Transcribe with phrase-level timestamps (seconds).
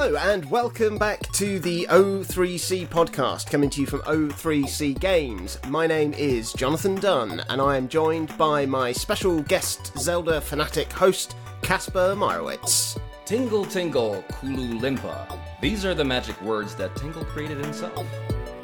[0.00, 5.58] Hello and welcome back to the O3C podcast, coming to you from O3C Games.
[5.68, 10.90] My name is Jonathan Dunn, and I am joined by my special guest Zelda fanatic
[10.90, 12.98] host, Kaspar Mairowitz.
[13.26, 15.38] Tingle Tingle Kooloo-Limpah.
[15.60, 18.06] These are the magic words that Tingle created himself.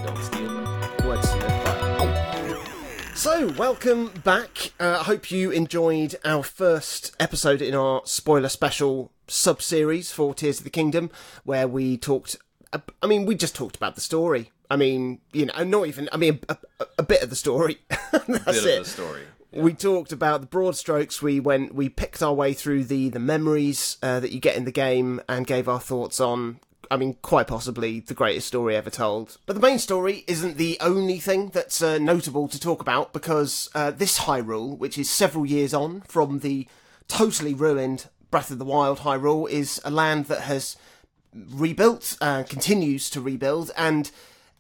[0.03, 0.65] Don't steal them.
[1.01, 2.67] To.
[3.15, 4.73] So, welcome back.
[4.81, 10.35] Uh, I hope you enjoyed our first episode in our spoiler special sub series for
[10.35, 11.11] Tears of the Kingdom,
[11.45, 12.37] where we talked.
[13.03, 14.51] I mean, we just talked about the story.
[14.71, 16.09] I mean, you know, not even.
[16.13, 17.79] I mean, a, a, a bit of the story.
[18.13, 18.79] That's Bit it.
[18.79, 19.23] of the story.
[19.53, 21.23] We talked about the broad strokes.
[21.23, 24.65] We went, we picked our way through the the memories uh, that you get in
[24.65, 26.61] the game, and gave our thoughts on.
[26.89, 29.39] I mean, quite possibly the greatest story ever told.
[29.47, 33.69] But the main story isn't the only thing that's uh, notable to talk about because
[33.75, 36.69] uh, this Hyrule, which is several years on from the
[37.09, 40.77] totally ruined Breath of the Wild Hyrule, is a land that has
[41.35, 44.11] rebuilt, uh, continues to rebuild, and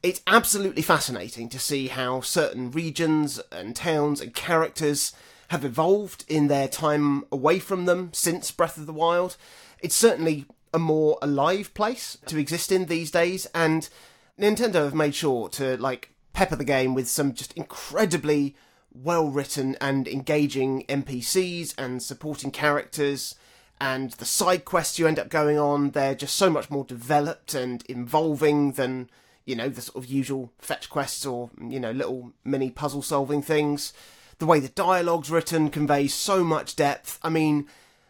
[0.02, 5.12] it's absolutely fascinating to see how certain regions and towns and characters
[5.48, 9.36] have evolved in their time away from them since Breath of the Wild.
[9.80, 13.88] It's certainly a more alive place to exist in these days, and
[14.38, 18.54] Nintendo have made sure to like pepper the game with some just incredibly
[18.92, 23.34] well written and engaging NPCs and supporting characters
[23.80, 27.54] and the side quests you end up going on, they're just so much more developed
[27.54, 29.10] and involving than,
[29.44, 33.42] you know, the sort of usual fetch quests or, you know, little mini puzzle solving
[33.42, 33.92] things.
[34.38, 37.18] The way the dialogue's written conveys so much depth.
[37.22, 37.66] I mean,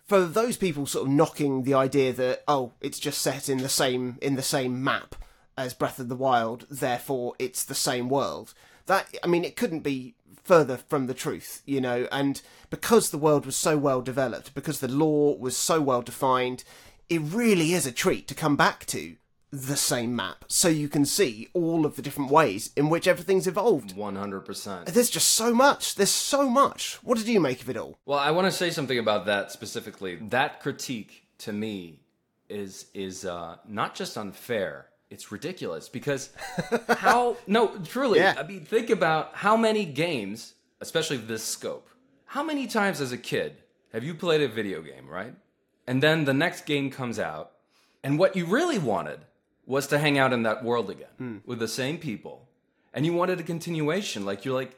[0.06, 3.68] for those people sort of knocking the idea that, oh, it's just set in the
[3.68, 5.16] same in the same map
[5.56, 8.54] as Breath of the Wild, therefore it's the same world.
[8.86, 12.40] That I mean, it couldn't be further from the truth, you know, and
[12.70, 16.62] because the world was so well developed, because the law was so well defined,
[17.08, 19.16] it really is a treat to come back to
[19.52, 23.46] the same map so you can see all of the different ways in which everything's
[23.46, 23.94] evolved.
[23.96, 24.86] 100%.
[24.86, 25.94] There's just so much.
[25.94, 26.96] There's so much.
[27.02, 27.98] What did you make of it all?
[28.04, 30.16] Well, I want to say something about that specifically.
[30.16, 32.00] That critique to me
[32.48, 34.86] is is uh, not just unfair.
[35.10, 36.30] It's ridiculous because
[36.88, 38.18] how no truly.
[38.18, 38.34] Yeah.
[38.38, 41.88] I mean, think about how many games, especially this scope.
[42.26, 43.56] How many times as a kid
[43.92, 45.34] have you played a video game, right?
[45.86, 47.52] And then the next game comes out,
[48.02, 49.20] and what you really wanted
[49.64, 51.36] was to hang out in that world again hmm.
[51.46, 52.48] with the same people,
[52.92, 54.24] and you wanted a continuation.
[54.24, 54.76] Like you're like,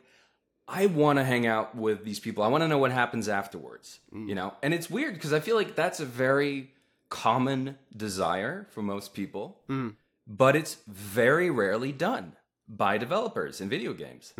[0.68, 2.44] I want to hang out with these people.
[2.44, 4.28] I want to know what happens afterwards, hmm.
[4.28, 4.52] you know?
[4.62, 6.72] And it's weird because I feel like that's a very
[7.08, 9.90] common desire for most people, hmm.
[10.28, 12.34] But it's very rarely done
[12.68, 14.34] by developers in video games.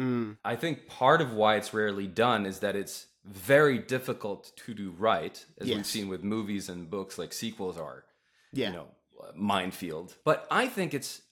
[0.45, 4.91] I think part of why it's rarely done is that it's very difficult to do
[4.91, 8.05] right, as we've seen with movies and books like sequels are
[8.53, 8.69] Yeah.
[8.69, 8.89] you know
[9.23, 10.15] uh, minefield.
[10.25, 11.23] But i think it's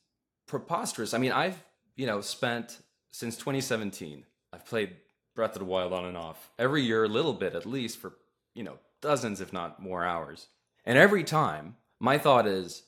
[0.47, 1.13] preposterous.
[1.15, 1.63] I mean i've
[1.97, 2.79] you know spent
[3.11, 4.97] since 2017 i've played
[5.35, 8.15] breath of the wild on and off every year a little bit at least for
[8.55, 10.49] you know dozens if not more hours.
[10.85, 12.83] And every time my thought is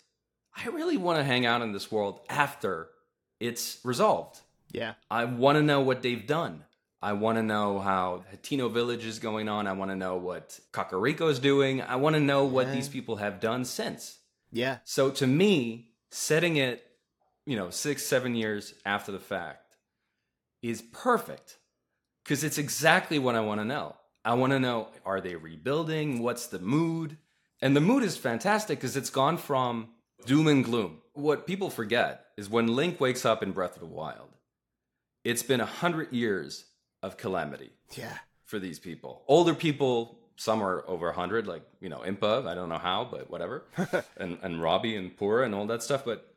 [0.64, 2.88] i really want to hang out in this world after
[3.40, 4.40] it's resolved
[4.72, 4.94] Yeah.
[5.10, 6.64] I want to know what they've done.
[7.00, 9.66] I want to know how Hateno Village is going on.
[9.66, 11.80] I want to know what Kakariko is doing.
[11.80, 12.74] I want to know what Yeah.
[12.74, 14.18] these people have done since.
[14.52, 14.78] Yeah.
[14.84, 16.84] So to me, setting it,
[17.46, 19.76] you know, six, seven years after the fact
[20.60, 21.56] is perfect
[22.24, 23.94] because it's exactly what I want to know.
[24.24, 26.18] I want to know are they rebuilding?
[26.22, 27.16] What's the mood?
[27.62, 29.88] And the mood is fantastic because it's gone from
[30.26, 30.98] doom and gloom.
[31.14, 34.28] What people forget is when Link wakes up in Breath of the Wild,
[35.24, 36.64] it's been a hundred years
[37.02, 38.18] of calamity Yeah.
[38.44, 39.24] for these people.
[39.28, 43.30] Older people, some are over 100, like, you know, Impa, I don't know how, but
[43.30, 43.64] whatever.
[44.16, 46.04] and, and Robbie and Purah and all that stuff.
[46.04, 46.32] But,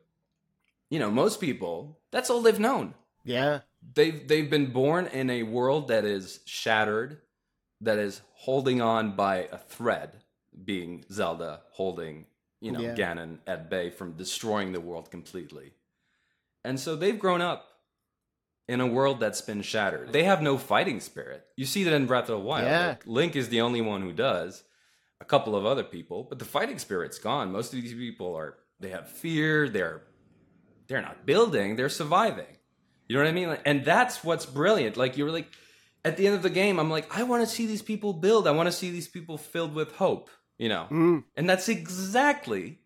[0.90, 2.94] you know, most people, that's all they've known.
[3.24, 3.60] Yeah.
[3.94, 7.18] They've, they've been born in a world that is shattered,
[7.80, 10.20] that is holding on by a thread,
[10.64, 12.26] being Zelda holding,
[12.62, 12.94] you know, Yeah.
[12.94, 15.72] Ganon at bay from destroying the world completely.
[16.64, 17.66] And so they've grown up
[18.68, 20.12] in a world that's been shattered.
[20.12, 21.44] They have no fighting spirit.
[21.56, 22.64] You see that in Breath of the Wild.
[22.66, 22.88] Yeah.
[22.88, 24.62] Like, Link is the only one who does.
[25.20, 27.52] A couple of other people, but the fighting spirit's gone.
[27.52, 29.68] Most of these people are they have fear.
[29.68, 30.02] They're
[30.88, 31.76] they're not building.
[31.76, 32.56] They're surviving.
[33.08, 33.48] You know what I mean?
[33.48, 34.96] Like, and that's what's brilliant.
[34.96, 35.48] Like you're like
[36.04, 38.48] at the end of the game, I'm like I want to see these people build.
[38.48, 40.28] I want to see these people filled with hope.
[40.62, 41.24] You know, Mm.
[41.36, 42.78] and that's exactly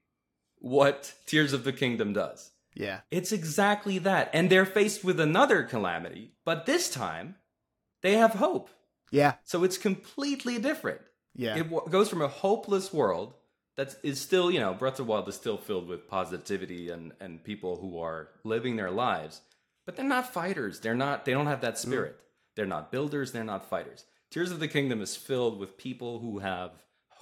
[0.58, 2.50] what Tears of the Kingdom does.
[2.74, 3.00] Yeah.
[3.10, 4.30] It's exactly that.
[4.32, 7.36] And they're faced with another calamity, but this time
[8.02, 8.70] they have hope.
[9.10, 9.34] Yeah.
[9.44, 11.00] So it's completely different.
[11.34, 11.56] Yeah.
[11.56, 13.34] It w- goes from a hopeless world
[13.76, 17.44] That's still, you know, Breath of the Wild is still filled with positivity and and
[17.44, 19.42] people who are living their lives,
[19.84, 20.80] but they're not fighters.
[20.80, 21.24] They're not.
[21.26, 22.14] They don't have that spirit.
[22.54, 23.32] They're not builders.
[23.32, 24.06] They're not fighters.
[24.30, 26.70] Tears of the Kingdom is filled with people who have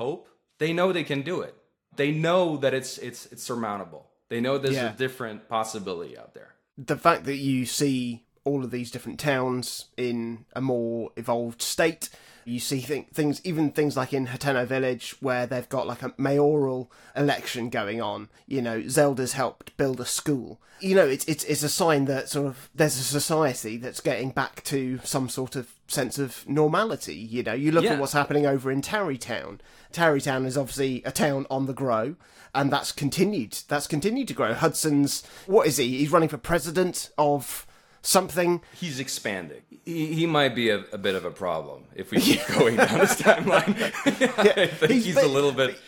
[0.02, 0.28] hope.
[0.64, 1.54] They know they can do it.
[1.94, 4.06] They know that it's it's it's surmountable.
[4.30, 4.94] They know there's Yeah.
[4.94, 6.54] a different possibility out there.
[6.78, 12.08] the fact that you see all of these different towns in a more evolved state.
[12.46, 16.12] You see th- things, even things like in Hateno Village, where they've got like a
[16.18, 18.28] mayoral election going on.
[18.46, 20.60] You know, Zelda's helped build a school.
[20.80, 24.30] You know, it's it's it's a sign that sort of there's a society that's getting
[24.30, 27.14] back to some sort of sense of normality.
[27.14, 27.92] You know, you look Yeah.
[27.94, 29.60] at what's happening over in Tarrey Town.
[29.92, 32.16] Tarrytown is obviously a town on the grow,
[32.54, 33.56] and that's continued.
[33.68, 34.52] That's continued to grow.
[34.52, 35.98] Hudson's what is he?
[35.98, 37.66] He's running for president of
[38.04, 38.60] something.
[38.74, 39.62] He's expanding.
[39.84, 42.98] He, he might be a, a bit of a problem if we keep going down
[42.98, 43.74] this timeline.
[44.58, 45.78] I think He's a little bit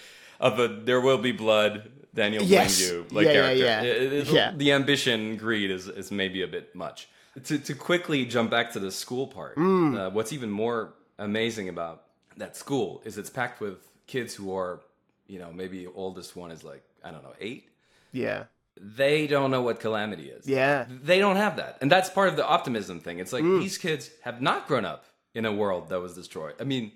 [0.40, 1.90] of a there will be blood.
[2.14, 2.80] Daniel Yes.
[2.80, 3.64] you like Yeah, yeah, character.
[3.64, 3.82] yeah.
[3.82, 4.52] It- it- Yeah.
[4.56, 7.08] The ambition greed is, is maybe a bit much.
[7.44, 9.98] To, to quickly jump back to the school part, Mm.
[9.98, 12.04] uh, what's even more amazing about
[12.38, 13.76] that school is it's packed with
[14.06, 14.80] kids who are,
[15.26, 17.68] you know, maybe oldest one is like I don't know eight.
[18.12, 18.44] Yeah,
[18.80, 20.46] They don't know what calamity is.
[20.46, 21.78] yeah, They don't have that.
[21.80, 23.18] And that's part of the optimism thing.
[23.20, 23.60] It's like Mm.
[23.60, 26.54] these kids have not grown up in a world that was destroyed.
[26.60, 26.92] I mean,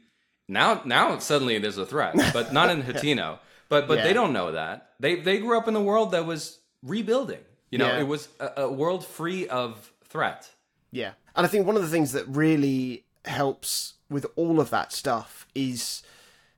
[0.48, 3.38] now now suddenly there's a threat, but not in Hateno.
[3.68, 4.04] But but Yeah.
[4.04, 4.90] they don't know that.
[5.00, 7.40] They they grew up in a world that was rebuilding.
[7.70, 8.00] You know, Yeah.
[8.00, 10.50] it was a, a world free of threat.
[10.90, 11.12] yeah.
[11.36, 15.46] And I think one of the things that really helps with all of that stuff
[15.54, 16.02] is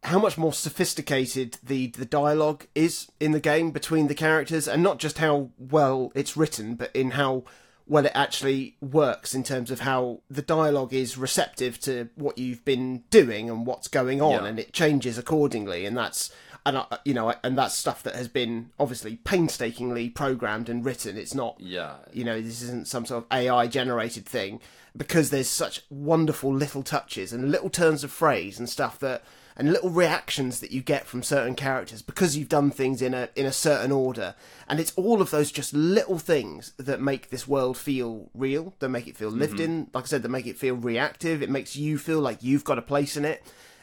[0.04, 4.82] how much more sophisticated the the dialogue is in the game between the characters, and
[4.82, 7.44] not just how well it's written, but in how
[7.87, 12.64] well it actually works in terms of how the dialogue is receptive to what you've
[12.64, 14.49] been doing and what's going on, Yeah.
[14.49, 15.84] and it changes accordingly.
[15.87, 16.31] And that's
[16.64, 21.16] and I, you know, and that's stuff that has been obviously painstakingly programmed and written.
[21.16, 21.94] It's not Yeah.
[22.12, 24.60] you know this isn't some sort of AI generated thing
[24.96, 29.22] because there's such wonderful little touches and little turns of phrase and stuff that
[29.56, 33.28] and little reactions that you get from certain characters because you've done things in a
[33.37, 34.34] in a certain order.
[34.69, 38.88] And it's all of those just little things that make this world feel real that
[38.88, 39.40] make it feel mm-hmm.
[39.40, 39.90] lived in.
[39.93, 41.43] Like i said that make it feel reactive.
[41.43, 43.43] It makes you feel like you've got a place in it.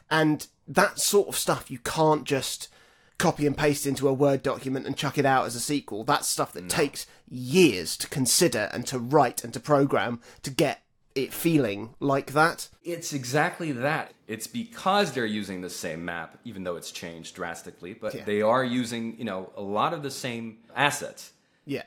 [0.09, 2.69] And that sort of stuff you can't just
[3.19, 6.03] copy and paste into a Word document and chuck it out as a sequel.
[6.03, 10.81] That's stuff that takes years to consider and to write and to program to get
[11.23, 12.69] it feeling like that.
[12.83, 14.13] It's exactly that.
[14.27, 18.23] It's because they're using the same map, even though it's changed drastically, but Yeah.
[18.25, 21.33] they are using, you know, a lot of the same assets.
[21.65, 21.83] Yeah.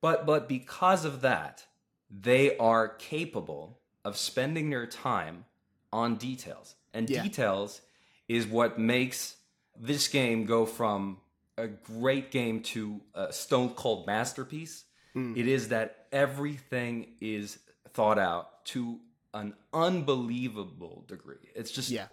[0.00, 1.66] But but because of that,
[2.10, 5.44] they are capable of spending their time
[5.92, 6.74] on details.
[6.92, 7.22] And Yeah.
[7.22, 7.80] details
[8.28, 9.36] is what makes
[9.78, 11.18] this game go from
[11.56, 14.84] a great game to a stone cold masterpiece.
[15.12, 15.34] Hmm.
[15.36, 17.58] It is that everything is
[17.92, 19.00] thought out to
[19.34, 21.50] an unbelievable degree.
[21.54, 22.08] It's just Yeah.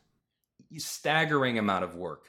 [0.78, 2.26] staggering amount of work.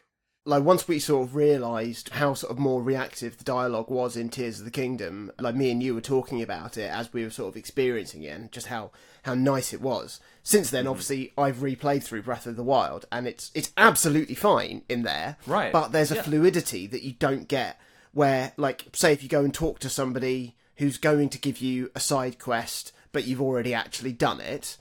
[0.47, 4.31] Like once we sort of realised how sort of more reactive the dialogue was in
[4.31, 7.31] Tears of the Kingdom, like me and you were talking about it as we were
[7.31, 8.91] sort of experiencing it and just how,
[9.25, 10.19] how nice it was.
[10.43, 10.91] Since then, mm-hmm.
[10.93, 15.37] obviously, I've replayed through Breath of the Wild and it's it's absolutely fine in there.
[15.47, 15.73] Right.
[15.73, 16.23] But there's a Yeah.
[16.23, 17.79] fluidity that you don't get
[18.13, 21.91] where, like, say if you go and talk to somebody who's going to give you
[21.95, 24.77] a side quest, but you've already actually done it,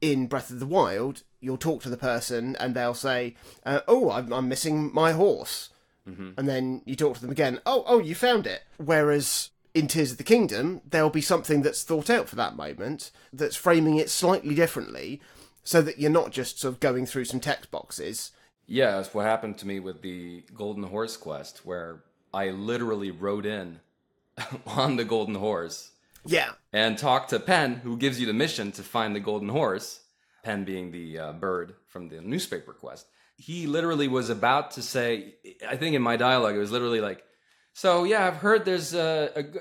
[0.00, 4.10] in Breath of the Wild, you'll talk to the person and they'll say, uh, "Oh,
[4.10, 5.70] I'm, I'm missing my horse,"
[6.36, 7.60] and then you talk to them again.
[7.64, 8.62] Oh, oh, you found it.
[8.76, 13.10] Whereas in Tears of the Kingdom, there'll be something that's thought out for that moment,
[13.32, 15.20] that's framing it slightly differently,
[15.62, 18.32] so that you're not just sort of going through some text boxes.
[18.66, 22.02] Yeah, that's what happened to me with the Golden Horse quest, where
[22.32, 23.80] I literally rode in
[24.66, 25.90] on the Golden Horse
[26.26, 30.00] Yeah, and talk to Penn, who gives you the mission to find the Golden Horse.
[30.42, 33.06] Penn being the uh, bird from the newspaper quest.
[33.36, 35.34] He literally was about to say,
[35.66, 37.22] I think in my dialogue, it was literally like,
[37.72, 39.58] So yeah, I've heard there's a, a g-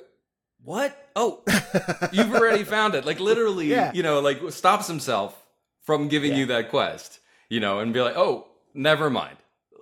[0.62, 0.96] what?
[1.16, 1.42] Oh,
[2.12, 3.06] you've already found it.
[3.06, 3.92] Like literally, Yeah.
[3.94, 5.38] you know, like stops himself
[5.84, 9.38] from giving you that quest, you know, and be like, oh, never mind.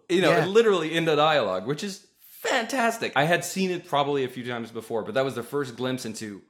[0.08, 0.46] You know, Yeah.
[0.46, 2.06] literally in the dialogue, which is
[2.42, 3.14] fantastic.
[3.16, 6.06] I had seen it probably a few times before, but that was the first glimpse
[6.06, 6.42] into,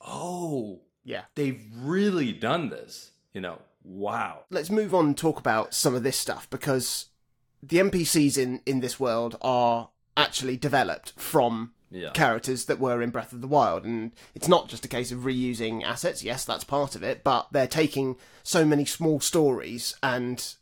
[0.00, 1.22] oh, yeah.
[1.34, 3.12] they've really done this.
[3.32, 4.44] You know, wow.
[4.50, 7.06] let's move on and talk about some of this stuff because
[7.62, 12.10] the NPCs in in this world are actually developed from Yeah.
[12.12, 13.84] characters that were in Breath of the Wild.
[13.84, 16.22] And it's not just a case of reusing assets.
[16.24, 20.54] Yes, that's part of it, but they're taking so many small stories and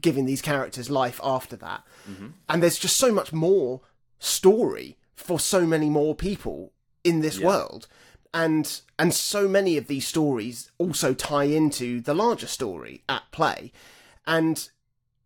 [0.00, 1.82] giving these characters life after that.
[2.08, 2.28] Mm-hmm.
[2.48, 3.80] And there's just so much more
[4.18, 6.72] story for so many more people
[7.04, 7.88] in this world.
[8.32, 13.72] And and so many of these stories also tie into the larger story at play.
[14.26, 14.68] And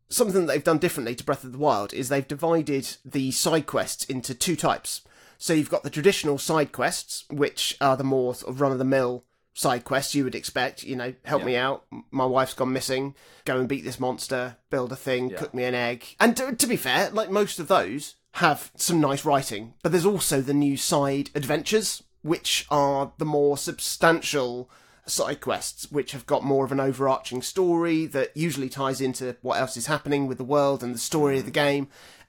[0.08, 3.66] something that they've done differently to Breath of the Wild is they've divided the side
[3.66, 5.02] quests into two types.
[5.36, 8.78] So you've got the traditional side quests, which are the more sort of run of
[8.78, 10.84] the mill side quests you would expect.
[10.84, 11.84] You know, help me out.
[12.10, 13.14] My wife's gone missing.
[13.44, 14.56] Go and beat this monster.
[14.70, 15.30] Build a thing.
[15.30, 15.36] Yeah.
[15.36, 16.16] Cook me an egg.
[16.20, 20.06] And to, to be fair, like most of those have some nice writing, but there's
[20.06, 24.70] also the new side adventures, which are the more substantial
[25.06, 29.60] side quests, which have got more of an overarching story that usually ties into what
[29.60, 31.86] else is happening with the world and the story of the game.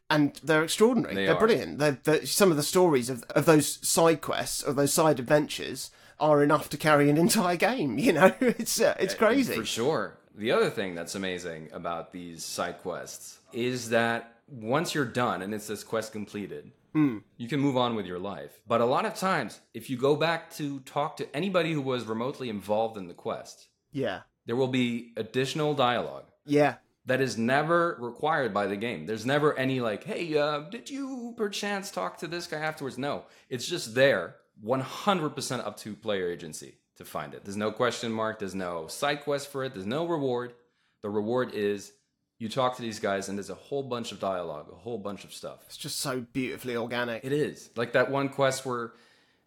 [0.09, 1.15] And they're extraordinary.
[1.15, 1.39] They are.
[1.39, 1.79] brilliant.
[1.79, 5.91] They're, they're, some of the stories of, of those side quests or those side adventures
[6.19, 7.97] are enough to carry an entire game.
[8.05, 9.55] You know, it's uh, it's crazy.
[9.55, 10.17] For sure.
[10.35, 15.53] The other thing that's amazing about these side quests is that once you're done and
[15.53, 17.17] it's this quest completed, Hmm.
[17.35, 18.61] you can move on with your life.
[18.65, 22.05] But a lot of times, if you go back to talk to anybody who was
[22.05, 26.75] remotely involved in the quest, Yeah, there will be additional dialogue yeah,
[27.05, 29.07] that is never required by the game.
[29.07, 32.97] There's never any like, hey, uh, did you perchance talk to this guy afterwards?
[32.97, 34.35] No, it's just there,
[34.65, 37.43] 100% up to player agency to find it.
[37.43, 40.53] There's no question mark, there's no side quest for it, there's no reward.
[41.01, 41.91] The reward is
[42.37, 45.23] you talk to these guys and there's a whole bunch of dialogue, a whole bunch
[45.23, 45.59] of stuff.
[45.67, 47.23] it's just so beautifully organic.
[47.23, 48.93] It is like that one quest where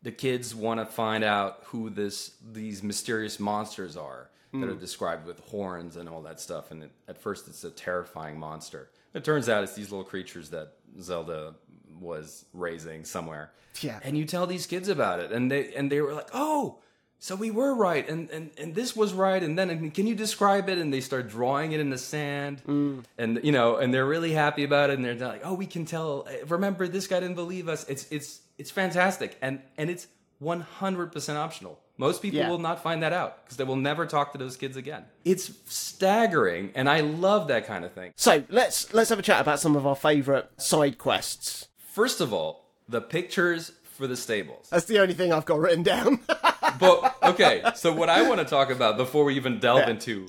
[0.02, 4.78] the kids want to find out who this these mysterious monsters are that are hmm.
[4.78, 6.71] described with horns and all that stuff.
[6.71, 8.90] And it, at first, it's a terrifying monster.
[9.12, 11.54] It turns out it's these little creatures that Zelda
[12.00, 13.52] was raising somewhere.
[13.80, 14.00] Yeah.
[14.02, 16.78] And you tell these kids about it, and they and they were like, "Oh,
[17.21, 20.15] so we were right, and and and this was right." And then, and can you
[20.15, 20.79] describe it?
[20.79, 23.05] And they start drawing it in the sand, mm.
[23.17, 24.95] and you know, and they're really happy about it.
[24.99, 26.27] And they're like, "Oh, we can tell.
[26.31, 27.89] Eh, remember, this guy didn't believe us.
[27.89, 30.07] It's it's it's fantastic, and and it's
[30.39, 32.49] one hundred percent optional." Most people Yeah.
[32.49, 35.05] will not find that out because they will never talk to those kids again.
[35.25, 38.13] It's staggering, and I love that kind of thing.
[38.15, 41.67] So let's let's have a chat about some of our favourite side quests.
[41.93, 44.69] First of all, the pictures for the stables.
[44.71, 46.21] That's the only thing I've got written down.
[46.79, 49.91] But okay, so what I want to talk about before we even delve Yeah.
[49.91, 50.29] into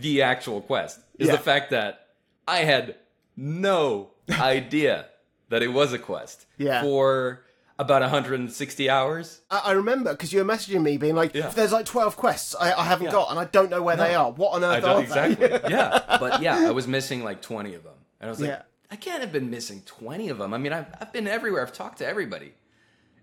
[0.00, 1.32] the actual quest is Yeah.
[1.36, 2.06] the fact that
[2.46, 2.96] I had
[3.36, 5.06] no idea
[5.48, 6.82] that it was a quest Yeah.
[6.82, 7.42] for
[7.78, 9.40] about 160 hours.
[9.50, 11.48] I, I remember because you were messaging me being like, Yeah.
[11.48, 14.30] "There's like twelve quests I, I haven't got, and I don't know where they are.
[14.30, 15.46] What on earth?" I don't are exactly.
[15.48, 18.50] they?" yeah, but yeah, I was missing like 20 of them, and I was like,
[18.50, 18.62] Yeah.
[18.92, 20.52] I can't have been missing 20 of them.
[20.52, 21.62] I mean, I've, I've been everywhere.
[21.62, 22.52] I've talked to everybody,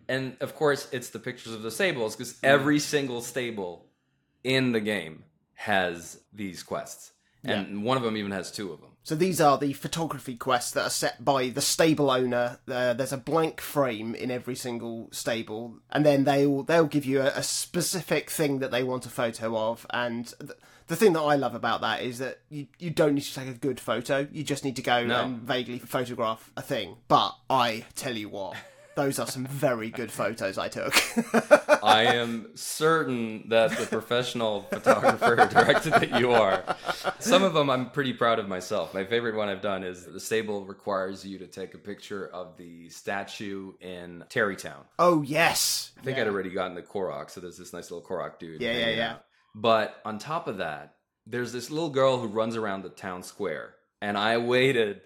[0.10, 3.86] and of course, it's the pictures of the stables because every single stable
[4.44, 5.24] in the game
[5.56, 7.12] has these quests,
[7.44, 8.90] and one of them even has two of them.
[9.04, 12.60] So these are the photography quests that are set by the stable owner.
[12.68, 17.22] Uh, there's a blank frame in every single stable, and then they'll they'll give you
[17.22, 19.86] a, a specific thing that they want a photo of.
[19.92, 20.52] And th-
[20.88, 23.48] the thing that I love about that is that you you don't need to take
[23.48, 24.28] a good photo.
[24.32, 25.24] You just need to go No.
[25.24, 26.98] and vaguely photograph a thing.
[27.08, 28.56] But I tell you what.
[28.98, 30.92] Those are some very good photos I took.
[31.84, 36.64] I am certain that the professional photographer directed that you are.
[37.20, 38.96] Some of them I'm pretty proud of myself.
[38.96, 42.58] My favorite one I've done is the stable requires you to take a picture of
[42.58, 44.84] the statue in Tarrey Town.
[44.98, 48.40] oh yes, I think I'd already gotten the Korok, so there's this nice little Korok
[48.40, 48.64] dude.
[48.64, 49.12] Yeah, yeah, yeah.
[49.12, 49.26] out.
[49.54, 50.96] But on top of that,
[51.28, 55.02] there's this little girl who runs around the town square, and I waited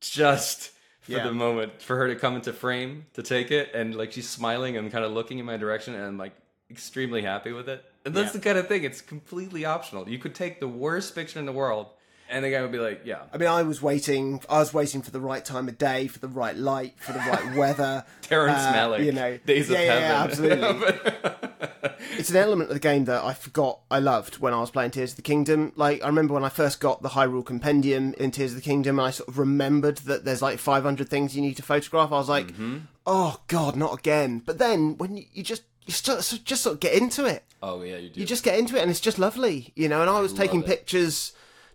[0.00, 0.70] just
[1.02, 1.24] for Yeah.
[1.24, 4.76] the moment for her to come into frame to take it, and like she's smiling
[4.76, 6.32] and kind of looking in my direction, and I'm like
[6.70, 7.84] extremely happy with it.
[8.04, 8.32] And that's Yeah.
[8.32, 10.08] the kind of thing; it's completely optional.
[10.08, 11.88] You could take the worst picture in the world,
[12.32, 14.40] and the guy would be like, "Yeah, I mean, I was waiting.
[14.48, 17.18] I was waiting for the right time of day, for the right light, for the
[17.20, 18.04] right weather.
[18.22, 21.90] Terrence Uh, Malick, you know, Days of yeah, yeah, yeah, Heaven." absolutely.
[22.18, 24.90] it's an element of the game that I forgot I loved when I was playing
[24.92, 25.72] Tears of the Kingdom.
[25.76, 28.98] Like I remember when I first got the Hyrule Compendium in Tears of the Kingdom,
[28.98, 32.10] and I sort of remembered that there's like 500 things you need to photograph.
[32.12, 32.78] I was like, Mm-hmm.
[33.06, 34.40] oh god, not again.
[34.44, 37.82] But then when you, you just you start, just sort of get into it, oh
[37.82, 40.00] yeah, you do." you just get into it, and it's just lovely, you know.
[40.00, 40.66] And I was taking it.
[40.66, 41.32] pictures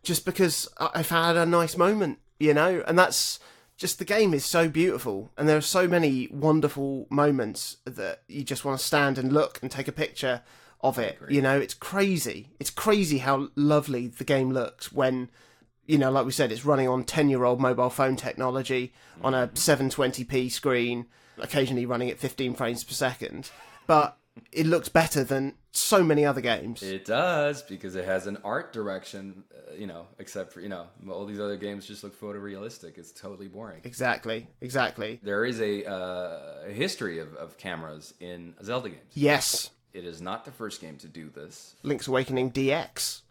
[0.08, 3.40] just because I've had a nice moment, you know, and that's
[3.76, 8.44] just the game is so beautiful, and there are so many wonderful moments that you
[8.44, 10.42] just want to stand and look and take a picture
[10.80, 11.20] of it.
[11.30, 12.52] You know, it's crazy.
[12.58, 15.30] It's crazy how lovely the game looks when
[15.86, 19.34] you know, like we said, it's running on 10 year old mobile phone technology on
[19.34, 19.88] a mm-hmm.
[19.88, 21.06] 720p screen,
[21.38, 23.50] occasionally running at 15 frames per second.
[23.88, 24.17] But
[24.52, 26.82] it looks better than so many other games.
[26.84, 30.88] It does because it has an art direction, uh, you know, except for, you know,
[31.10, 32.98] all these other games just look photorealistic.
[32.98, 33.82] It's totally boring.
[33.84, 35.20] exactly, exactly.
[35.24, 39.12] There is a, uh, a history of, of cameras in Zelda games.
[39.14, 41.76] Yes, It is not the first game to do this.
[41.84, 43.22] Link's Awakening DX,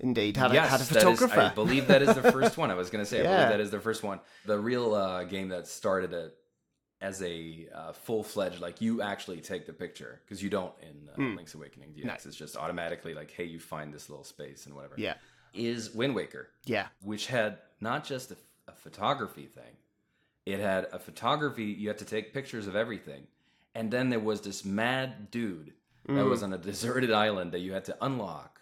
[0.00, 1.40] indeed, had, yes, a, had a that is- photographer.
[1.40, 2.70] I believe that is the first one.
[2.70, 4.20] I was going to say, I believe that is the first one.
[4.46, 6.36] The real uh, game that started it
[7.00, 11.08] as a uh, full fledged, like you actually take the picture because you don't in
[11.10, 12.26] uh, Link's Awakening DX.
[12.26, 14.94] It's just automatically like, hey, you find this little space and whatever.
[14.96, 15.14] yeah,
[15.52, 18.36] Is Wind Waker, yeah, which had not just a,
[18.68, 19.76] a photography thing,
[20.46, 23.26] it had a photography, you had to take pictures of everything.
[23.74, 25.72] And then there was this mad dude
[26.06, 28.60] that was on a deserted island that you had to unlock.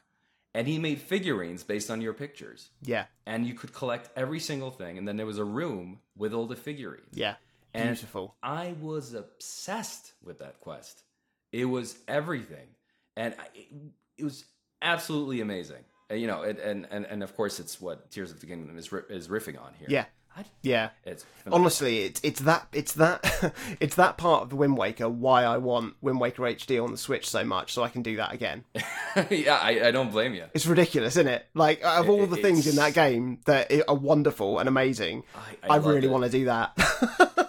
[0.54, 4.70] And he made figurines based on your pictures yeah, and you could collect every single
[4.70, 4.98] thing.
[4.98, 7.14] And then there was a room with all the figurines.
[7.14, 7.34] yeah.
[7.74, 8.34] And Beautiful.
[8.42, 11.02] I was obsessed with that quest.
[11.52, 12.66] It was everything,
[13.16, 13.68] and I, it,
[14.18, 14.44] it was
[14.82, 15.84] absolutely amazing.
[16.10, 18.76] And, you know, and, and and and of course, it's what Tears of the Kingdom
[18.76, 19.88] is is riffing on here.
[19.88, 20.04] Yeah,
[20.36, 20.90] I, yeah.
[21.04, 21.64] it's phenomenal.
[21.64, 25.58] Honestly, it's it's that it's that it's that part of the Wind Waker why I
[25.58, 28.64] want Wind Waker HD on the Switch so much, so I can do that again.
[29.30, 30.44] yeah, I, I don't blame you.
[30.54, 31.46] It's ridiculous, isn't it?
[31.54, 35.24] Like of all the things in that game that are wonderful and amazing,
[35.62, 36.72] I, I, really want to do that.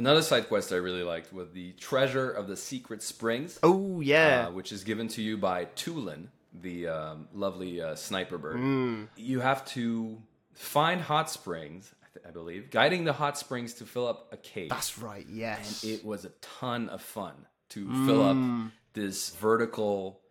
[0.00, 3.58] Another side quest I really liked was the Treasure of the Secret Springs.
[3.62, 6.28] oh yeah, uh, which is given to you by Tulin,
[6.58, 8.56] the um, lovely uh, sniper bird.
[8.56, 9.08] Mm.
[9.16, 10.22] You have to
[10.54, 14.38] find hot springs, I, th- I believe, guiding the hot springs to fill up a
[14.38, 14.70] cave.
[14.70, 15.26] that's right.
[15.28, 17.34] Yes, it was a ton of fun
[17.68, 18.70] to fill up Mm.
[18.94, 20.22] this vertical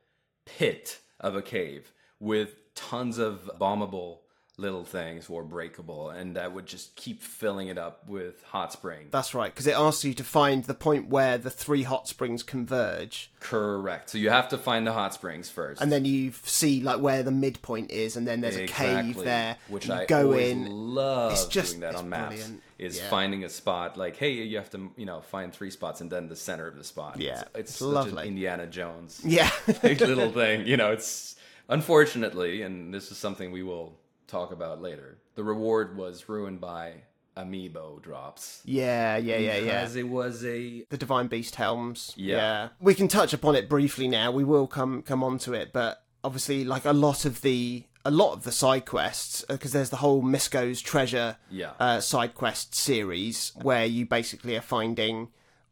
[0.45, 4.17] pit of a cave with tons of bombable
[4.59, 9.09] little things were breakable, and that would just keep filling it up with hot springs.
[9.11, 12.43] that's right because it asks you to find the point where the three hot springs
[12.43, 14.09] converge, Correct.
[14.09, 15.81] So you have to find the hot springs first.
[15.81, 19.55] and then you see like where the midpoint is, and then there's a cave there.
[19.69, 20.67] which you I go in.
[20.69, 22.35] love It's just- doing that on maps.
[22.35, 22.63] brilliant.
[22.77, 23.09] Is Yeah.
[23.09, 26.29] finding a spot like, hey, you have to, you know, find three spots and then
[26.29, 27.19] the center of the spot.
[27.19, 28.21] Yeah, it's, it's it's such lovely.
[28.23, 29.49] an Indiana Jones Yeah,
[29.83, 30.65] little thing.
[30.65, 31.35] You know, it's
[31.67, 33.93] unfortunately, and this is something we will
[34.29, 35.17] talk about later.
[35.35, 37.03] The reward was ruined by
[37.37, 38.61] amiibo drops.
[38.65, 39.61] yeah, yeah, yeah, yeah.
[39.61, 42.69] Because it was a the divine beast helms Yeah.
[42.81, 46.03] we can touch upon it briefly now we will come come on to it but
[46.23, 49.97] obviously like a lot of the a lot of the side quests because there's the
[49.97, 51.71] whole Misko's treasure Yeah.
[51.79, 55.29] uh, side quest series where you basically are finding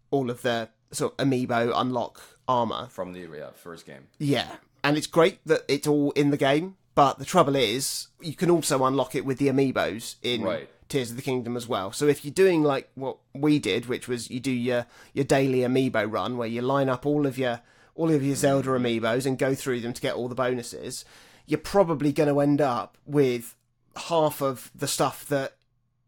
[0.10, 4.08] all of the sort of amiibo unlock armor from the yeah, first game.
[4.20, 8.34] yeah and it's great that it's all in the game but the trouble is you
[8.34, 10.68] can also unlock it with the amiibos in Right.
[10.90, 11.92] Tears of the Kingdom as well.
[11.92, 15.60] So if you're doing like what we did, which was you do your your daily
[15.60, 17.62] amiibo run where you line up all of your
[17.94, 21.06] all of your Zelda amiibos and go through them to get all the bonuses,
[21.46, 23.56] you're probably going to end up with
[23.96, 25.54] half of the stuff that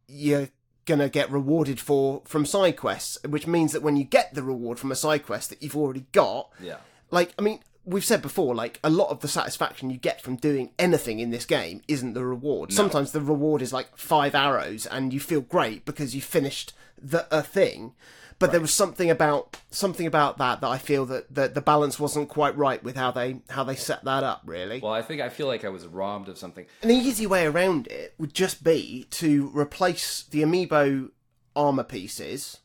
[0.08, 0.49] you're
[0.86, 4.41] going to get rewarded for from side quests, which means that when you get the
[4.43, 6.78] reward from a side quest that you've already got, Yeah.
[7.12, 10.36] like I mean we've said before like a lot of the satisfaction you get from
[10.36, 12.71] doing anything in this game isn't the reward.
[12.71, 17.28] Sometimes the reward is like five arrows and you feel great because you finished the
[17.36, 17.93] a thing.
[18.38, 21.99] But there was something about something about that that I feel that the, the balance
[21.99, 24.80] wasn't quite right with how they how they set that up really.
[24.80, 26.65] Well, I think I feel like I was robbed of something.
[26.82, 31.10] an easy way around it would just be to replace the amiibo
[31.54, 32.60] armor pieces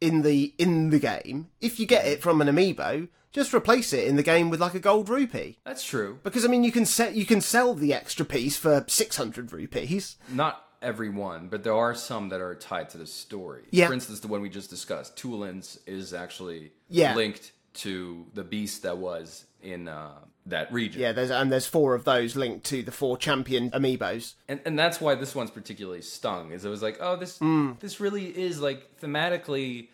[0.00, 4.06] in the in the game if you get it from an amiibo just replace it
[4.08, 6.18] in the game with like a gold rupee That's true.
[6.22, 10.16] because I mean you can set you can sell the extra piece for 600 rupees
[10.32, 13.62] Not every one, but there are some that are tied to the story.
[13.70, 13.86] Yeah.
[13.88, 17.14] For instance, the one we just discussed, Tulin's, is actually Yeah.
[17.14, 20.10] linked to the beast that was in uh,
[20.46, 21.00] that region.
[21.02, 24.78] yeah there's and there's four of those linked to the four champion amiibos And and
[24.78, 26.52] that's why this one's particularly stung.
[26.52, 27.78] Is it was like, oh, this Mm.
[27.80, 29.88] this really is like thematically,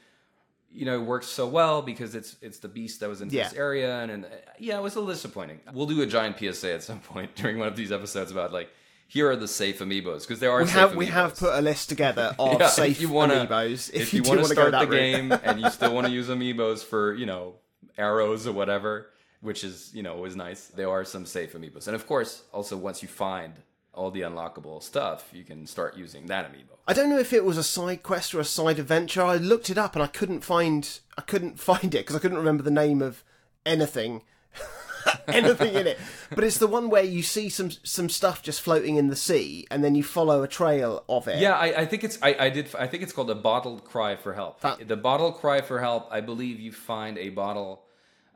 [0.70, 3.44] you know, works so well because it's it's the beast that was in Yeah.
[3.44, 5.60] this area, and, and uh, yeah, it was a little disappointing.
[5.72, 8.68] We'll do a giant PSA at some point during one of these episodes about like
[9.08, 11.88] here are the safe amiibos because there are we have we have put a list
[11.88, 14.90] together of Yeah, safe if wanna, amiibos If, you, you, want to start the route.
[14.90, 17.54] game and you still want to use amiibos for you know
[17.98, 19.08] arrows or whatever,
[19.42, 20.68] which is you know always nice.
[20.68, 23.52] There are some safe amiibos, and of course, also once you find
[23.94, 26.78] all the unlockable stuff, you can start using that amiibo.
[26.88, 29.22] I don't know if it was a side quest or a side adventure.
[29.22, 32.38] I looked it up and I couldn't find I couldn't find it because I couldn't
[32.38, 33.22] remember the name of
[33.66, 34.22] anything.
[35.28, 35.98] anything in it.
[36.30, 39.66] But it's the one where you see some some stuff just floating in the sea,
[39.70, 41.38] and then you follow a trail of it.
[41.40, 44.16] Yeah, I, I think it's I, I did I think it's called a bottled cry
[44.16, 44.60] for help.
[44.60, 46.08] That- the bottled cry for help.
[46.10, 47.84] I believe you find a bottle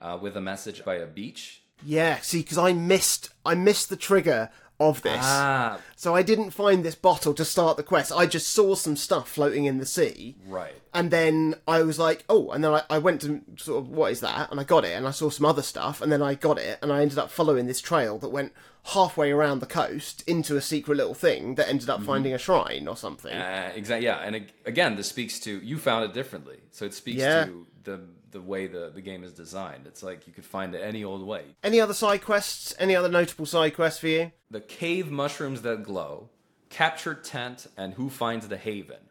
[0.01, 1.63] uh, with a message by a beach.
[1.85, 6.51] Yeah, see, because I missed I missed the trigger of this, Ah, so I didn't
[6.51, 8.13] find this bottle to start the quest.
[8.13, 10.75] I just saw some stuff floating in the sea, right.
[10.93, 14.13] and then I was like, oh, and then I, I went to sort of what
[14.13, 16.35] is that, and I got it, and I saw some other stuff, and then I
[16.35, 18.53] got it, and I ended up following this trail that went
[18.93, 22.87] halfway around the coast into a secret little thing that ended up finding a shrine
[22.87, 23.33] or something.
[23.35, 24.05] Uh, exactly.
[24.05, 27.47] Yeah, and again, this speaks to you found it differently, so it speaks Yeah.
[27.47, 29.87] to the the way the the game is designed.
[29.87, 31.45] It's like you could find it any old way.
[31.63, 32.75] Any other side quests?
[32.79, 34.33] Any other notable side quests for you?
[34.51, 36.31] The cave mushrooms that glow,
[36.71, 39.11] captured tent, and who finds the haven,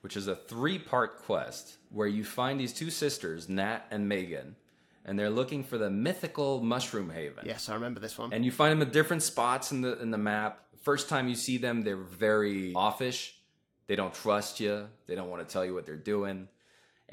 [0.00, 4.56] which is a three part quest where you find these two sisters, Nat and Megan,
[5.04, 7.44] and they're looking for the mythical mushroom haven.
[7.46, 8.32] Yes, I remember this one.
[8.32, 10.60] And you find them at different spots in the in the map.
[10.82, 13.36] First time you see them, they're very offish.
[13.86, 14.88] They don't trust you.
[15.06, 16.48] They don't want to tell you what they're doing.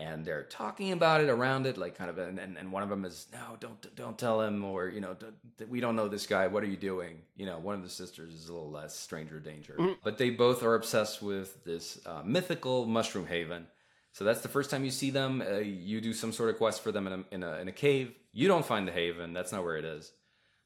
[0.02, 2.90] And they're talking about it around it, like kind of, and, and, and one of
[2.90, 6.26] them is, no, don't don't tell him, or you know, don't, we don't know this
[6.26, 6.48] guy.
[6.48, 7.22] What are you doing?
[7.36, 10.64] You know, one of the sisters is a little less stranger danger, but they both
[10.64, 13.68] are obsessed with this uh, mythical mushroom haven.
[14.12, 15.42] So that's the first time you see them.
[15.42, 17.72] Uh, you do some sort of quest for them in a, in a in a
[17.72, 18.12] cave.
[18.34, 19.34] You don't find the haven.
[19.34, 20.12] That's not where it is.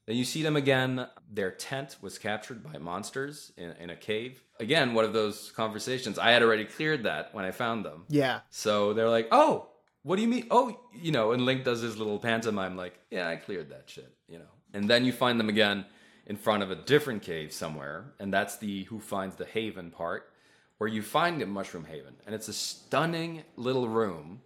[0.06, 1.08] Then you see them again.
[1.32, 4.42] Their tent was captured by monsters in, in a cave.
[4.60, 6.18] Again, one of those conversations.
[6.18, 8.04] I had already cleared that when I found them.
[8.08, 9.68] yeah, So they're like, "Oh,
[10.02, 10.46] what do you mean?
[10.50, 14.12] Oh, you know." And Link does his little pantomime, like, "Yeah, I cleared that shit,"
[14.28, 14.52] you know.
[14.72, 15.84] And then you find them again
[16.26, 20.30] in front of a different cave somewhere, and that's the who finds the haven part,
[20.78, 24.40] where you find a mushroom haven, and it's a stunning little room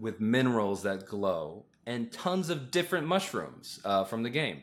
[0.00, 4.62] with minerals that glow and tons of different mushrooms uh, from the game.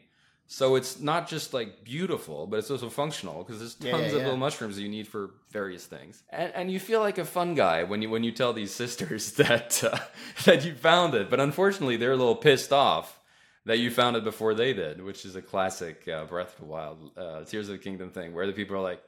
[0.50, 4.06] So it's not just like beautiful, but it's also functional because there's tons Yeah, yeah,
[4.06, 4.18] of yeah.
[4.20, 6.24] little mushrooms you need for various things.
[6.30, 9.32] And, and you feel like a fun guy when you when you tell these sisters
[9.34, 9.98] that uh,
[10.46, 11.30] that you found it.
[11.30, 13.20] But unfortunately, they're a little pissed off
[13.66, 16.66] that you found it before they did, which is a classic uh, Breath of the
[16.66, 19.04] Wild, uh, Tears of the Kingdom thing, where the people are like.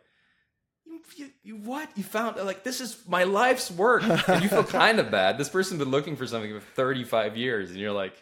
[0.86, 4.63] You, you, you what you found like this is my life's work and you feel
[4.82, 8.15] kind of bad this person's been looking for something for 35 years and you're like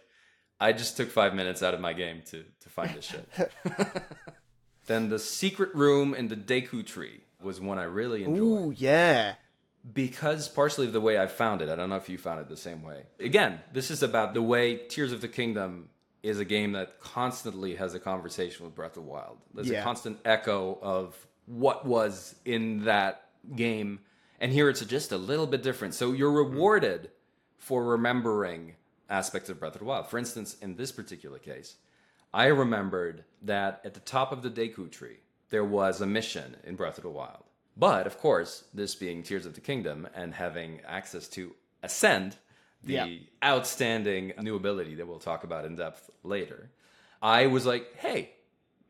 [0.59, 3.27] I just took five minutes out of my game to to find this shit.
[4.87, 9.35] then the secret room in the Deku tree was one I really enjoyed ooh, yeah,
[9.93, 11.69] because partially of the way I found it.
[11.69, 13.03] I don't know if you found it the same way.
[13.19, 15.89] Again, this is about the way Tears of the Kingdom
[16.23, 19.37] is a game that constantly has a conversation with Breath of the Wild.
[19.53, 19.81] There's Yeah.
[19.81, 21.15] a constant echo of
[21.45, 23.99] what was in that game,
[24.39, 25.93] and here it's just a little bit different.
[25.93, 27.11] So you're rewarded
[27.57, 28.75] for remembering
[29.09, 30.07] aspects of Breath of the Wild.
[30.07, 31.75] For instance, in this particular case,
[32.33, 35.17] I remembered that at the top of the Deku tree,
[35.49, 37.43] there was a mission in Breath of the Wild.
[37.77, 42.35] But of course, this being Tears of the Kingdom and having access to Ascend,
[42.83, 46.69] the outstanding new ability that we'll talk about in depth later,
[47.21, 48.31] I was like, hey,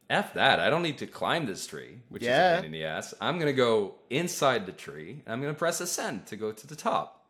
[0.09, 0.59] F that.
[0.59, 2.53] I don't need to climb this tree, which Yeah.
[2.53, 3.13] is a pain in the ass.
[3.19, 6.51] I'm going to go inside the tree and I'm going to press Ascend to go
[6.51, 7.25] to the top.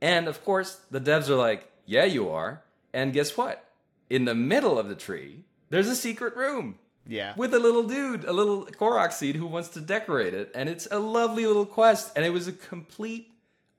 [0.00, 2.62] And of course, the devs are like, yeah, you are.
[2.92, 3.64] And guess what?
[4.10, 7.34] In the middle of the tree, there's a secret room yeah.
[7.36, 10.52] with a little dude, a little Korok seed who wants to decorate it.
[10.54, 12.12] And it's a lovely little quest.
[12.16, 13.30] And it was a complete,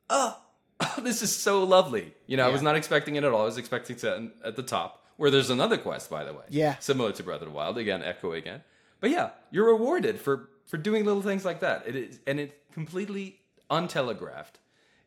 [0.10, 0.38] oh,
[1.02, 2.14] this is so lovely.
[2.26, 3.42] You know, I was not expecting it at all.
[3.42, 6.44] I was expecting to at the top, where there's another quest, by the way.
[6.50, 6.76] Yeah.
[6.80, 7.78] Similar to Breath of the Wild.
[7.78, 8.62] Again, echo again.
[9.00, 11.84] But yeah, you're rewarded for for doing little things like that.
[11.88, 13.40] It is, and it's completely
[13.72, 14.56] untelegraphed.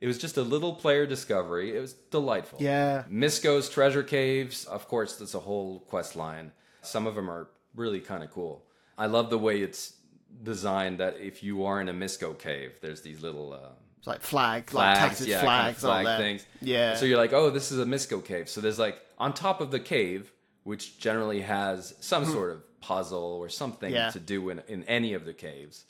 [0.00, 1.76] It was just a little player discovery.
[1.76, 2.58] It was delightful.
[2.60, 3.04] Yeah.
[3.10, 6.52] Misko's treasure caves, of course, that's a whole quest line.
[6.82, 8.64] Some of them are really kind of cool.
[8.96, 9.94] I love the way it's
[10.42, 14.22] designed that if you are in a Misko cave, there's these little uh, It's like
[14.22, 16.46] flag, like flags, Texas yeah, flags, kind of flag things.
[16.62, 16.94] Yeah.
[16.96, 18.48] So you're like, oh, this is a Misco cave.
[18.48, 20.32] So there's like on top of the cave,
[20.64, 23.92] which generally has some sort of puzzle or something.
[23.92, 24.10] Yeah.
[24.10, 25.84] to do in, in any of the caves.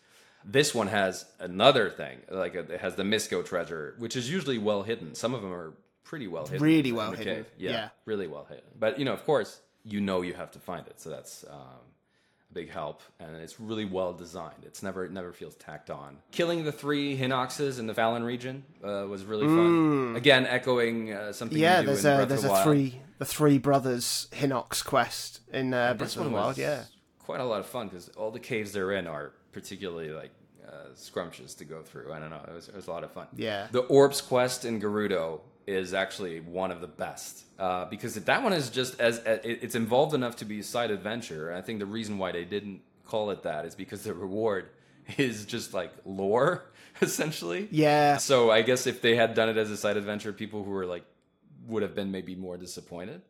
[0.45, 4.83] This one has another thing, like it has the Misko treasure, which is usually well
[4.83, 5.15] hidden.
[5.15, 5.75] Some of them are
[6.05, 6.63] pretty well hidden.
[6.63, 7.47] Really well hidden.
[7.59, 7.89] Yeah, yeah.
[8.05, 8.65] really well hidden.
[8.79, 11.59] But you know, of course, you know you have to find it, so that's um,
[12.51, 13.03] a big help.
[13.19, 14.65] And it's really well designed.
[14.65, 16.19] It's never it never feels tacked on.
[16.33, 20.17] Killing the three Hinoxes in the Valen region uh, was really fun.
[20.17, 21.59] Again, echoing uh, something.
[21.59, 21.61] Mm.
[21.61, 25.41] yeah, you do there's in a there's the a three the three brothers Hinox quest
[25.53, 26.49] in uh, Breath of the Wild.
[26.49, 26.85] was Yeah,
[27.19, 30.31] quite a lot of fun because all the caves they're in are particularly like
[30.67, 32.13] uh, uh, scrumptious to go through.
[32.13, 32.41] I don't know.
[32.47, 33.27] It was, it was a lot of fun.
[33.35, 33.69] Yeah.
[33.71, 38.53] The Orbs quest in Gerudo is actually one of the best uh, because that one
[38.53, 41.53] is just as, as it's involved enough to be a side adventure.
[41.53, 44.71] I think the reason why they didn't call it that is because the reward
[45.19, 46.65] is just like lore
[47.03, 47.69] essentially.
[47.71, 48.17] Yeah.
[48.19, 50.87] So I guess if they had done it as a side adventure, people who were
[50.87, 51.05] like
[51.67, 53.23] would have been maybe more disappointed.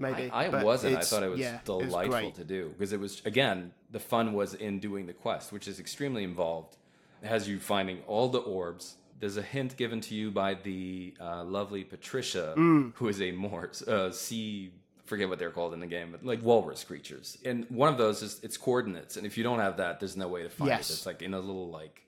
[0.00, 0.96] Maybe I, I wasn't.
[0.96, 4.32] I thought it was yeah, it delightful to do because it was again the fun
[4.32, 6.76] was in doing the quest, which is extremely involved.
[7.22, 8.96] It has you finding all the orbs.
[9.20, 12.92] There's a hint given to you by the uh, lovely Patricia, Mm.
[12.94, 14.70] who is a Morse uh, sea.
[15.06, 17.38] Forget what they're called in the game, but like walrus creatures.
[17.44, 20.28] And one of those is its coordinates, and if you don't have that, there's no
[20.28, 20.90] way to find Yes.
[20.90, 20.92] it.
[20.92, 22.04] It's like in a little like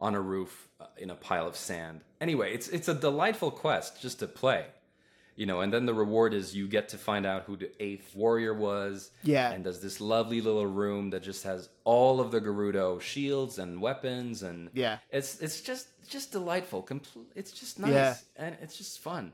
[0.00, 2.02] on a roof uh, in a pile of sand.
[2.20, 4.66] Anyway, it's it's a delightful quest just to play
[5.36, 8.14] you know and then the reward is you get to find out who the eighth
[8.14, 9.50] warrior was Yeah.
[9.52, 13.80] and there's this lovely little room that just has all of the gerudo shields and
[13.80, 14.98] weapons and Yeah.
[15.10, 18.14] it's it's just just delightful Compl- it's just nice Yeah.
[18.36, 19.32] and it's just fun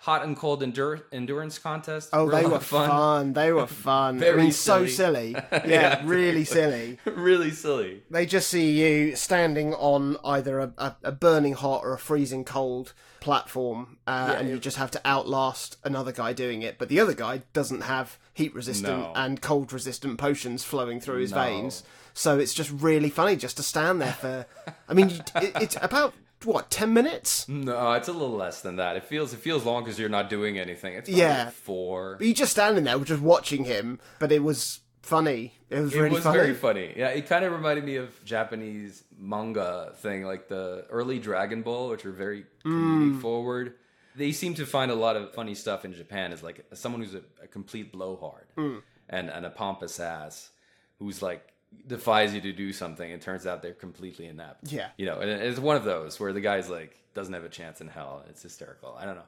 [0.00, 3.32] hot and cold endure- endurance contest Oh, they were of fun.
[3.32, 4.18] They were fun.
[4.18, 5.32] Very I mean, so silly.
[5.34, 5.36] silly.
[5.70, 6.98] Yeah, really silly.
[7.04, 11.92] really silly They just see you standing on either a, a, a burning hot or
[11.94, 16.78] a freezing cold platform, uh, and you just have to outlast another guy doing it.
[16.78, 19.12] But the other guy doesn't have heat resistant No.
[19.16, 21.42] and cold resistant potions flowing through his No.
[21.42, 21.82] veins.
[22.14, 24.46] So it's just really funny just to stand there for.
[24.88, 27.48] I mean, it, it's about what ten minutes.
[27.48, 30.28] no it's a little less than that it feels it feels long because you're not
[30.28, 31.50] doing anything it's Yeah.
[31.50, 33.98] four But you just standing there, just watching him.
[34.18, 35.54] But it was funny.
[35.70, 36.38] It was It really was funny.
[36.38, 36.92] very funny.
[36.96, 41.88] Yeah, it kind of reminded me of Japanese manga thing, like the early Dragon Ball,
[41.88, 42.70] which are very mm.
[42.70, 43.74] comedic forward.
[44.16, 46.32] They seem to find a lot of funny stuff in Japan.
[46.32, 48.82] Is like someone who's a, a complete blowhard mm.
[49.08, 50.50] and and a pompous ass
[50.98, 51.42] who's like
[51.86, 53.10] defies you to do something.
[53.10, 54.72] It turns out they're completely inept.
[54.72, 54.88] Yeah.
[54.96, 57.80] you know, and it's one of those where the guy's like doesn't have a chance
[57.80, 58.24] in hell.
[58.28, 58.96] It's hysterical.
[58.98, 59.22] I don't know.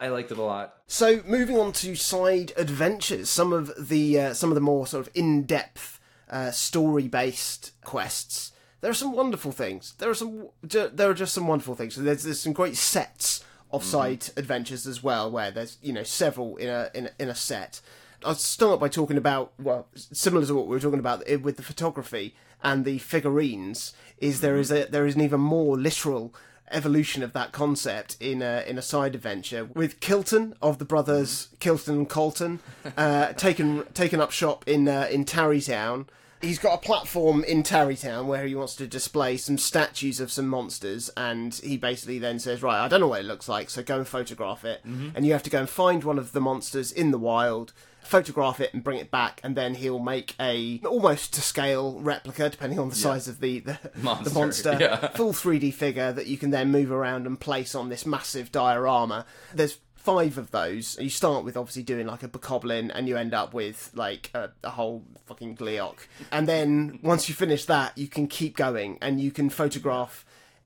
[0.00, 0.74] I liked it a lot.
[0.86, 5.06] So moving on to side adventures, some of the uh, some of the more sort
[5.06, 8.52] of in-depth uh, story-based quests.
[8.80, 9.94] There are some wonderful things.
[9.98, 10.48] There are some.
[10.62, 11.94] There are just some wonderful things.
[11.94, 16.02] So There's there's some great sets of side adventures as well, where there's you know
[16.02, 17.80] several in a in a, in a set.
[18.24, 21.56] I'll start by talking about well, similar to what we were talking about eh, with
[21.56, 23.92] the photography and the figurines.
[24.18, 26.34] Is there is a there is an even more literal
[26.70, 31.48] evolution of that concept in a in a side adventure with Kilton of the brothers
[31.60, 32.60] Kilton and Koltin,
[32.96, 36.06] uh, taken taken up shop in uh, in Tarrey Town.
[36.40, 40.30] He's got a platform in Tarrey Town where he wants to display some statues of
[40.30, 43.70] some monsters, and he basically then says, "Right, I don't know what it looks like,
[43.70, 44.82] so go and photograph it."
[45.14, 47.72] And you have to go and find one of the monsters in the wild,
[48.14, 52.48] photograph it, and bring it back, and then he'll make a almost to scale replica,
[52.48, 55.08] depending on the size of the the Monster, the monster yeah.
[55.08, 59.26] full 3D figure that you can then move around and place on this massive diorama.
[59.52, 60.96] There's five of those.
[61.00, 64.50] You start with obviously doing like a bokoblin, and you end up with like a,
[64.62, 66.06] a whole fucking gleok.
[66.30, 70.24] And then once you finish that, you can keep going, and you can photograph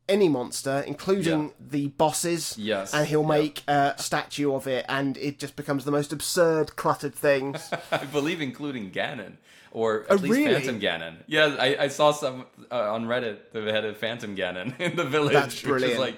[0.09, 1.51] any monster, including Yeah.
[1.71, 2.57] the bosses.
[2.59, 2.95] Yes.
[2.95, 3.29] And he'll Yeah.
[3.29, 7.57] make a statue of it, and it just becomes the most absurd, cluttered thing.
[7.93, 9.35] I believe including Ganon,
[9.71, 10.55] or at Oh, least really?
[10.55, 11.17] Phantom Ganon.
[11.27, 15.05] Yeah, I, I saw some uh, on Reddit that had a Phantom Ganon in the
[15.05, 15.33] village.
[15.35, 15.93] That's Which brilliant.
[15.95, 16.17] is like,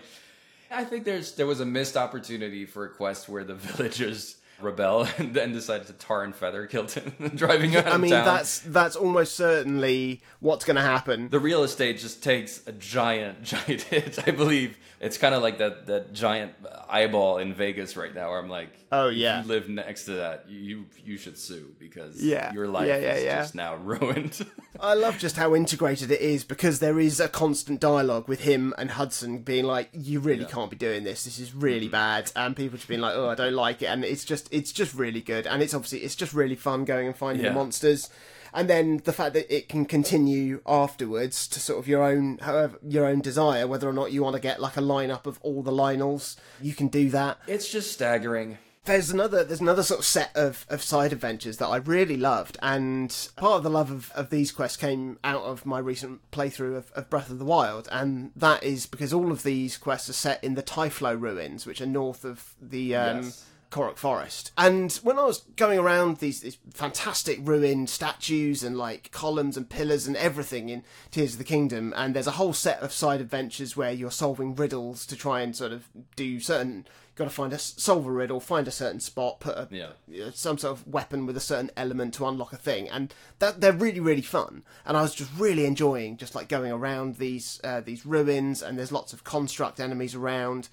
[0.70, 5.06] I think there's there was a missed opportunity for a quest where the villagers rebel
[5.18, 8.24] and then decided to tar and feather Kilton driving out I mean, town.
[8.24, 11.28] that's that's almost certainly what's going to happen.
[11.28, 14.18] the real estate just takes a giant, giant hit.
[14.26, 16.52] I believe it's kind of like that that giant
[16.88, 19.42] eyeball in Vegas right now, where I'm like, Oh, yeah.
[19.42, 22.52] you live next to that, you you should sue because Yeah.
[22.52, 23.36] your life Yeah, yeah, is yeah.
[23.40, 24.44] just now ruined.
[24.80, 28.74] I love just how integrated it is because there is a constant dialogue with him
[28.78, 31.24] and Hudson being like, "You really can't be doing this.
[31.24, 31.92] This is really Mm-hmm.
[31.92, 34.72] bad," and people just being like, "Oh, I don't like it," and it's just it's
[34.72, 37.50] just really good, and it's obviously it's just really fun going and finding Yeah.
[37.50, 38.08] the monsters.
[38.52, 42.78] And then the fact that it can continue afterwards to sort of your own, however,
[42.82, 45.62] your own desire, whether or not you want to get like a lineup of all
[45.62, 47.38] the Lynels, you can do that.
[47.46, 48.58] it's just staggering.
[48.86, 52.58] there's another there's another sort of set of, of side adventures that I really loved,
[52.60, 56.74] and part of the love of, of these quests came out of my recent playthrough
[56.76, 60.14] of, of Breath of the Wild, and that is because all of these quests are
[60.14, 63.44] set in the Typhlo ruins, which are north of the um, Yes.
[63.70, 64.50] Korok Forest.
[64.58, 69.68] And when I was going around these, these fantastic ruined statues and like columns and
[69.68, 73.20] pillars and everything in Tears of the Kingdom, and there's a whole set of side
[73.20, 76.86] adventures where you're solving riddles to try and sort of do certain.
[77.16, 80.30] Got to find a solve a riddle, find a certain spot, put a, Yeah.
[80.32, 83.72] some sort of weapon with a certain element to unlock a thing, and that they're
[83.72, 84.62] really really fun.
[84.86, 88.78] And I was just really enjoying just like going around these uh, these ruins, and
[88.78, 90.68] there's lots of construct enemies around.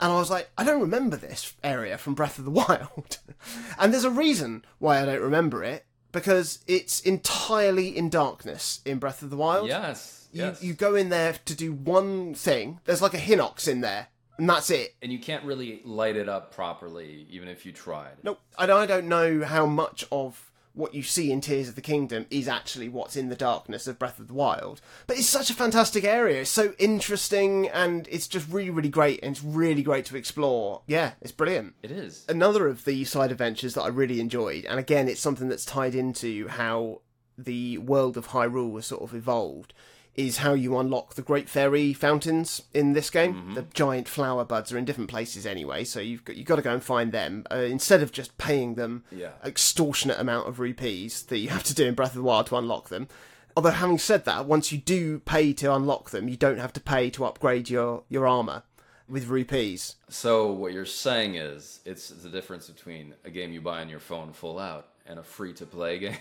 [0.00, 3.18] And I was like, I don't remember this area from Breath of the Wild.
[3.78, 8.98] and there's a reason why I don't remember it, because it's entirely in darkness in
[8.98, 9.68] Breath of the Wild.
[9.68, 10.28] Yes.
[10.32, 10.62] You, yes.
[10.62, 12.80] you go in there to do one thing.
[12.84, 14.94] There's like a Hinox in there, and that's it.
[15.00, 18.14] and you can't really light it up properly, even if you tried.
[18.24, 18.40] Nope.
[18.58, 22.26] And I don't know how much of what you see in Tears of the Kingdom
[22.30, 24.80] is actually what's in the darkness of Breath of the Wild.
[25.06, 26.40] But it's such a fantastic area.
[26.40, 30.82] It's so interesting and it's just really, really great and it's really great to explore.
[30.86, 31.74] Yeah, it's brilliant.
[31.82, 32.24] It is.
[32.28, 35.94] Another of the side adventures that I really enjoyed, and again, it's something that's tied
[35.94, 37.02] into how
[37.38, 39.74] the world of Hyrule was sort of evolved,
[40.14, 43.54] is how you unlock the Great Fairy fountains in this game.
[43.54, 46.62] The giant flower buds are in different places anyway, so you've got, you've got to
[46.62, 49.30] go and find them uh, instead of just paying them Yeah.
[49.44, 52.56] extortionate amount of rupees that you have to do in Breath of the Wild to
[52.56, 53.08] unlock them.
[53.56, 56.80] Although having said that, once you do pay to unlock them, you don't have to
[56.80, 58.62] pay to upgrade your, your armor
[59.08, 59.96] with rupees.
[60.08, 64.00] So what you're saying is, it's the difference between a game you buy on your
[64.00, 66.16] phone full out and a free to play game.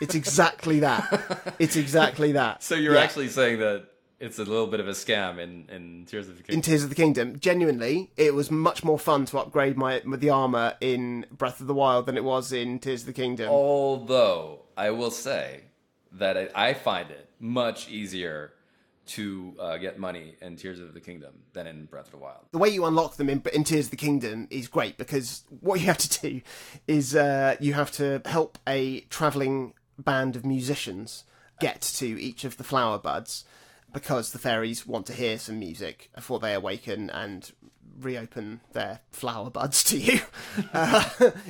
[0.00, 1.54] It's exactly that.
[1.58, 2.62] It's exactly that.
[2.62, 3.00] so you're Yeah.
[3.00, 3.86] actually saying that
[4.18, 6.54] it's a little bit of a scam in, in Tears of the Kingdom.
[6.58, 6.62] in.
[6.62, 7.38] Tears of the Kingdom.
[7.38, 11.74] Genuinely, it was much more fun to upgrade my the armor in Breath of the
[11.74, 13.50] Wild than it was in Tears of the Kingdom.
[13.50, 15.62] Although I will say
[16.12, 18.52] that I, I find it much easier
[19.06, 22.40] to uh, get money in Tears of the Kingdom than in Breath of the Wild.
[22.50, 25.78] The way you unlock them in, in Tears of the Kingdom is great because what
[25.78, 26.40] you have to do
[26.88, 31.24] is uh, you have to help a travelling band of musicians
[31.60, 33.44] get to each of the flower buds
[33.92, 37.52] because the fairies want to hear some music before they awaken and
[38.00, 40.20] reopen their flower buds to you
[40.74, 41.08] uh,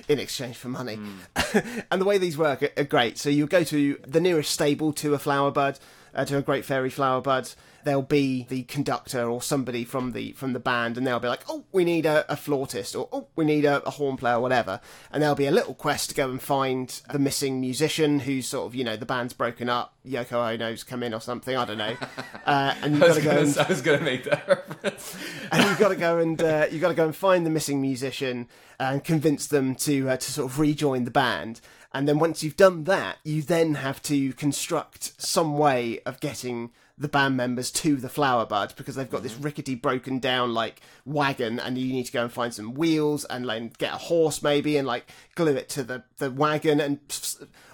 [0.09, 0.98] in exchange for money.
[1.90, 3.18] and the way these work are, are great.
[3.18, 5.78] So you'll go to the nearest stable to a flower bud,
[6.14, 7.50] uh, to a great fairy flower bud.
[7.87, 11.44] There'll be the conductor or somebody from the from the band, and they'll be like,
[11.49, 14.40] "Oh, we need a, a flautist," or "Oh, we need a, a horn player," or
[14.40, 14.81] whatever.
[15.12, 18.66] And there'll be a little quest to go and find the missing musician who's sort
[18.66, 19.94] of, you know, the band's broken up.
[20.05, 21.57] Yoko Ono's come in or something.
[21.57, 21.96] I don't know.
[22.46, 25.16] Uh, and you've got to go gonna, and I was gonna make that reference.
[25.51, 27.83] and you've got to go and uh, you've got to go and find the missing
[27.83, 28.46] musician
[28.79, 31.61] and convince them to uh, to sort of rejoin the band.
[31.92, 36.70] And then once you've done that, you then have to construct some way of getting
[36.98, 39.42] the band members to the flower bud because they've got this mm-hmm.
[39.42, 43.44] rickety, broken down like wagon, and you need to go and find some wheels and
[43.44, 46.98] like get a horse maybe and like glue it to the the wagon and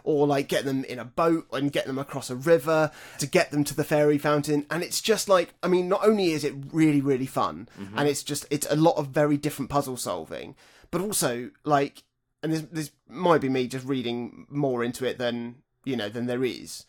[0.05, 3.53] or like get them in a boat and get them across a river to get
[3.53, 4.67] them to the fairy fountain.
[4.71, 7.99] And it's just like i mean not only is it really really fun mm-hmm.
[7.99, 10.55] and it's just it's a lot of very different puzzle solving
[10.91, 12.03] but also like
[12.43, 16.27] and this this might be me just reading more into it than you know than
[16.27, 16.87] there is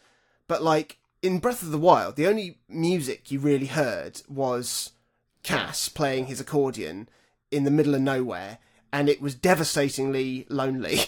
[0.48, 4.92] but like in breath of the wild the only music you really heard was
[5.42, 7.10] cass playing his accordion
[7.50, 8.60] in the middle of nowhere
[8.92, 11.00] and it was devastatingly lonely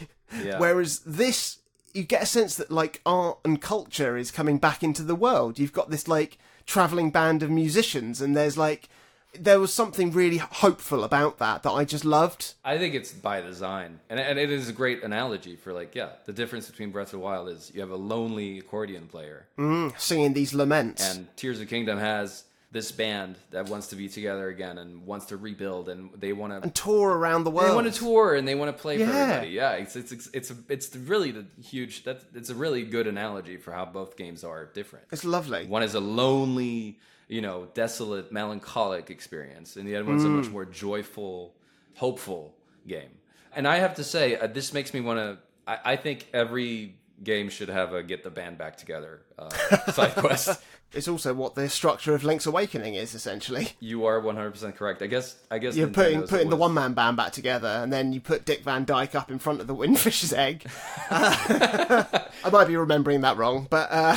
[0.43, 0.57] Yeah.
[0.59, 1.59] Whereas this,
[1.93, 5.59] you get a sense that like art and culture is coming back into the world.
[5.59, 8.89] You've got this like traveling band of musicians, and there's like
[9.39, 12.53] there was something really hopeful about that that I just loved.
[12.63, 16.09] I think it's by design, and and it is a great analogy for like yeah,
[16.25, 19.97] the difference between Breath of the Wild is you have a lonely accordion player, mm,
[19.99, 21.15] Singing these laments.
[21.15, 25.27] and Tears of Kingdom has this band that wants to be together again and wants
[25.27, 27.69] to rebuild, and they want to and tour around the world.
[27.71, 29.15] they want to tour and they want to play for Yeah.
[29.17, 29.49] everybody.
[29.51, 32.03] Yeah, it's it's it's it's, it's really the huge.
[32.03, 35.05] That's it's a really good analogy for how both games are different.
[35.11, 35.67] It's lovely.
[35.67, 40.49] One is a lonely, you know, desolate, melancholic experience, and the other one's a much
[40.49, 41.53] more joyful,
[41.95, 42.53] hopeful
[42.87, 43.09] game.
[43.55, 45.37] And I have to say, uh, this makes me want to.
[45.67, 49.49] I, I think every game should have a get the band back together uh,
[49.91, 50.61] side quest.
[50.95, 53.69] It's also what the structure of Link's Awakening is essentially.
[53.79, 55.01] You are one hundred percent correct.
[55.01, 55.35] I guess.
[55.51, 58.45] I guess You're putting putting the one man band back together, and then you put
[58.45, 60.65] Dick Van Dyke up in front of the Windfish's egg.
[61.09, 62.03] Uh,
[62.43, 64.15] I might be remembering that wrong, but uh,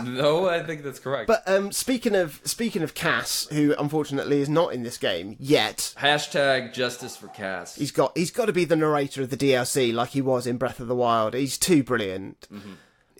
[0.04, 1.26] No, I think that's correct.
[1.26, 5.94] But um, speaking of speaking of Cass, who unfortunately is not in this game yet,
[5.98, 7.74] Hashtag justice for Cass.
[7.76, 10.56] he's got he's got to be the narrator of the DLC like he was in
[10.58, 11.34] Breath of the Wild.
[11.34, 12.46] He's too brilliant.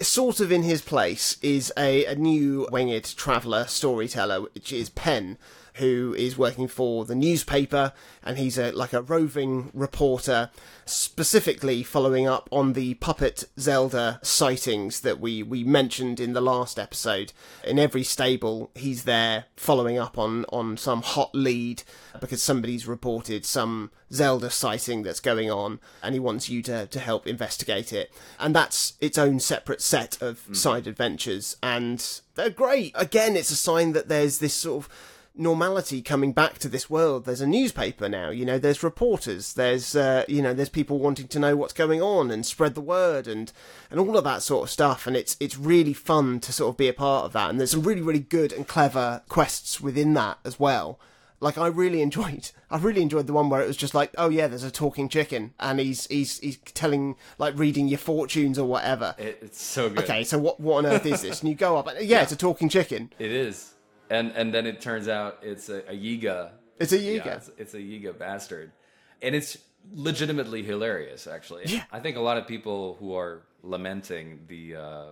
[0.02, 5.38] Sort of in his place is a, a new winged traveller storyteller, which is Penn,
[5.74, 10.50] who is working for the newspaper, and he's a like a roving reporter,
[10.84, 16.78] specifically following up on the puppet Zelda sightings that we we mentioned in the last
[16.78, 17.32] episode.
[17.64, 21.82] In every stable, he's there following up on on some hot lead
[22.20, 27.00] because somebody's reported some Zelda sighting that's going on, and he wants you to to
[27.00, 28.12] help investigate it.
[28.38, 30.52] And that's its own separate set of hmm.
[30.52, 32.92] side adventures, and they're great.
[32.94, 34.92] Again, it's a sign that there's this sort of
[35.34, 37.24] normality coming back to this world.
[37.24, 41.28] There's a newspaper now, you know, there's reporters, there's, uh, you know, there's people wanting
[41.28, 43.52] to know what's going on and spread the word and,
[43.90, 45.06] and all of that sort of stuff.
[45.06, 47.50] And it's, it's really fun to sort of be a part of that.
[47.50, 50.98] And there's some really, really good and clever quests within that as well.
[51.42, 54.28] Like I really enjoyed, I really enjoyed the one where it was just like, oh
[54.28, 58.66] yeah, there's a talking chicken, and he's he's he's telling like reading your fortunes or
[58.66, 59.16] whatever.
[59.18, 60.04] It, it's so good.
[60.04, 61.40] Okay, so what what on earth is this?
[61.40, 63.12] And you go up, and yeah, it's a talking chicken.
[63.18, 63.71] It is,
[64.12, 66.50] and and then it turns out it's a, a Yiga.
[66.78, 67.36] It's a Yeah, Yiga.
[67.36, 68.72] it's, it's a Yiga bastard,
[69.20, 69.58] and it's
[69.94, 71.26] legitimately hilarious.
[71.26, 71.84] Actually, Yeah.
[71.90, 75.04] I think a lot of people who are lamenting the uh,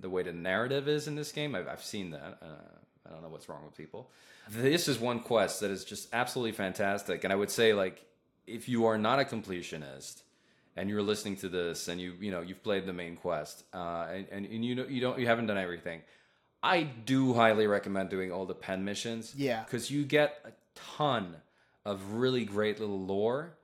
[0.00, 2.38] the way the narrative is in this game, I've, I've seen that.
[2.42, 2.46] Uh,
[3.06, 4.10] I don't know what's wrong with people.
[4.50, 8.04] This is one quest that is just absolutely fantastic, and I would say like
[8.46, 10.22] if you are not a completionist
[10.76, 14.06] and you're listening to this and you you know you've played the main quest uh,
[14.32, 16.00] and and you know you don't you haven't done everything
[16.66, 19.62] i do highly recommend doing all the Penn missions Yeah.
[19.64, 20.52] because you get a
[20.96, 21.36] ton
[21.84, 23.56] of really great little lore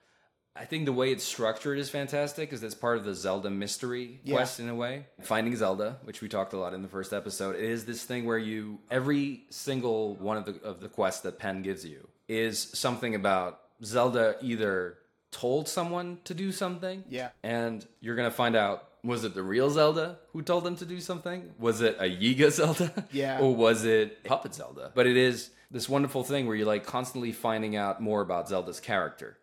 [0.55, 4.21] i think the way it's structured is fantastic because it's part of the zelda mystery
[4.29, 7.57] quest in a way finding zelda which we talked a lot in the first episode
[7.57, 11.39] it is this thing where you every single one of the of the quests that
[11.39, 14.99] Penn gives you is something about zelda either
[15.33, 17.31] told someone to do something Yeah.
[17.43, 21.01] and you're gonna find out was it the real Zelda who told them to do
[21.01, 21.51] something?
[21.59, 23.07] Was it a Yiga Zelda?
[23.11, 23.41] Yeah.
[23.41, 24.93] Or was it Puppet Zelda?
[24.95, 28.81] But it is this wonderful thing where you're like constantly finding out more about Zelda's
[28.81, 29.39] character.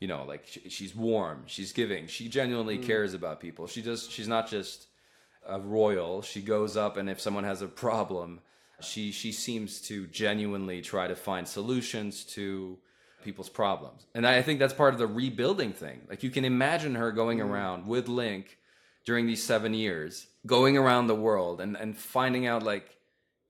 [0.00, 2.86] You know, like sh- she's warm, she's giving, she genuinely mm.
[2.86, 3.66] cares about people.
[3.66, 4.08] She does.
[4.08, 4.86] She's not just
[5.46, 6.20] a royal.
[6.20, 8.40] She goes up, and if someone has a problem,
[8.80, 12.76] she she seems to genuinely try to find solutions to
[13.22, 14.04] people's problems.
[14.14, 16.02] And I think that's part of the rebuilding thing.
[16.10, 17.48] Like you can imagine her going mm.
[17.48, 18.58] around with Link
[19.04, 22.96] during these seven years, going around the world and, and finding out like,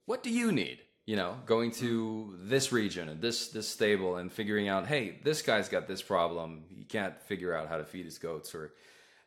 [0.05, 0.79] what do you need?
[1.05, 5.43] You know, going to this region and this this stable and figuring out, hey, this
[5.43, 6.63] guy's got this problem.
[6.69, 8.73] He can't figure out how to feed his goats, or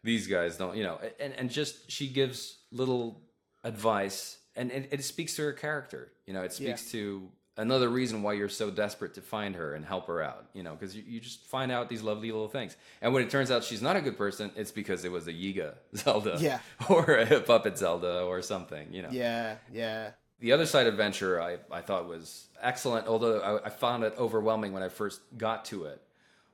[0.03, 3.23] these guys don't, you know, and, and just she gives little
[3.63, 6.13] advice and it, it speaks to her character.
[6.27, 9.85] You know, it speaks to another reason why you're so desperate to find her and
[9.85, 12.77] help her out, you know, because you, you just find out these lovely little things.
[13.03, 15.33] And when it turns out she's not a good person, it's because it was a
[15.33, 16.61] Yiga Zelda Yeah.
[16.89, 19.11] or a Puppet Zelda or something, you know.
[19.11, 20.13] Yeah, yeah.
[20.41, 24.73] The other side adventure I, I thought was excellent, although I, I found it overwhelming
[24.73, 26.01] when I first got to it,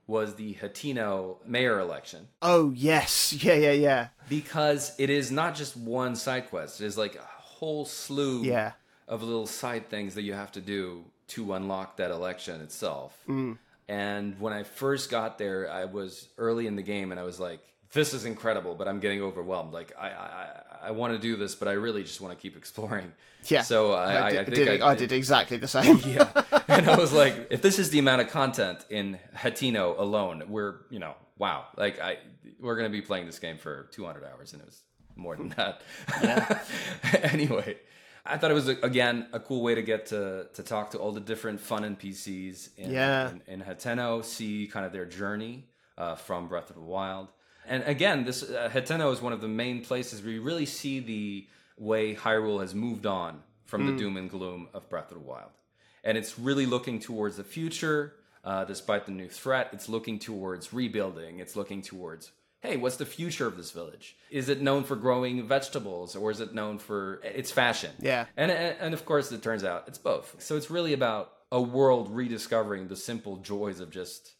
[0.06, 5.76] was the Hateno mayor election Oh yes, yeah, yeah, yeah, because it is not just
[5.78, 6.80] one side quest.
[6.82, 8.72] It is like a whole slew Yeah.
[9.06, 13.16] Of little side things that you have to do to unlock that election itself.
[13.28, 13.58] Mm.
[13.88, 17.38] And when I first got there, I was early in the game, and I was
[17.38, 17.60] like,
[17.92, 19.74] "This is incredible," but I'm getting overwhelmed.
[19.74, 22.56] Like I, I, I want to do this, but I really just want to keep
[22.56, 23.12] exploring.
[23.44, 23.62] yeah.
[23.62, 25.98] So I, I, did, I think did, I, I did exactly the same.
[26.06, 26.30] yeah.
[26.66, 30.76] And I was like, if this is the amount of content in Hateno alone, we're,
[30.90, 31.66] you know, wow.
[31.76, 32.18] Like I
[32.60, 34.80] we're going to be playing this game for 200 hours and it was
[35.16, 35.82] more than that.
[37.32, 37.76] anyway,
[38.26, 41.12] I thought it was again a cool way to get to to talk to all
[41.12, 43.30] the different fun NPCs in Yeah.
[43.30, 45.64] in, in Hateno, see kind of their journey
[45.98, 47.28] uh, from Breath of the Wild.
[47.66, 51.00] And again, this uh, Hateno is one of the main places where you really see
[51.00, 51.46] the
[51.78, 55.50] way Hyrule has moved on from the doom and gloom of Breath of the Wild.
[56.04, 58.14] And it's really looking towards the future,
[58.44, 59.70] uh, despite the new threat.
[59.72, 61.40] It's looking towards rebuilding.
[61.40, 62.30] It's looking towards,
[62.64, 64.16] hey, what's the future of this village?
[64.30, 67.92] Is it known for growing vegetables, or is it known for its fashion?
[68.00, 68.24] Yeah.
[68.36, 70.36] And, and of course, it turns out it's both.
[70.38, 74.32] So it's really about a world rediscovering the simple joys of just,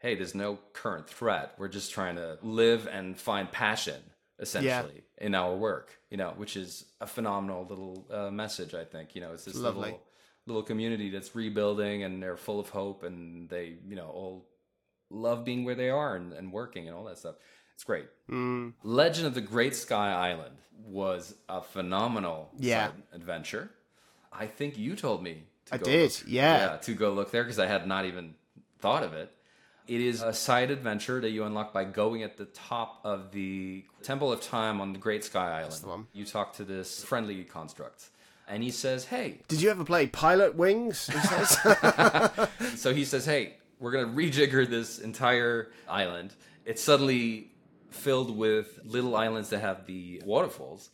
[0.00, 1.54] hey, there's no current threat.
[1.56, 4.00] We're just trying to live and find passion,
[4.40, 5.90] essentially, in our work.
[6.10, 8.74] You know, which is a phenomenal little uh, message.
[8.74, 9.14] I think.
[9.14, 9.82] You know, it's this Lovely.
[9.82, 10.00] little
[10.46, 14.48] little community that's rebuilding and they're full of hope and they, you know, all
[15.10, 17.36] love being where they are and, and working and all that stuff.
[17.78, 18.06] It's great.
[18.28, 18.72] Mm.
[18.82, 22.88] Legend of the Great Sky Island was a phenomenal Yeah.
[22.88, 23.70] side adventure.
[24.32, 26.76] I think you told me to I go did, look- yeah.
[26.82, 28.34] to go look there because I had not even
[28.80, 29.32] thought of it.
[29.86, 33.84] It is a side adventure that you unlock by going at the top of the
[34.02, 36.06] Temple of Time on the Great Sky Island.
[36.12, 38.08] You talk to this friendly construct
[38.48, 41.12] and he says, "Hey." Did you ever play Pilotwings?
[41.12, 41.20] He
[42.64, 42.80] says.
[42.82, 46.34] so he says, "Hey, we're gonna rejigger this entire island.
[46.64, 47.52] It's suddenly
[47.90, 50.90] filled with little islands that have the waterfalls."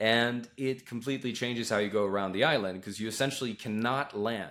[0.00, 4.50] And it completely changes how you go around the island because you essentially cannot land.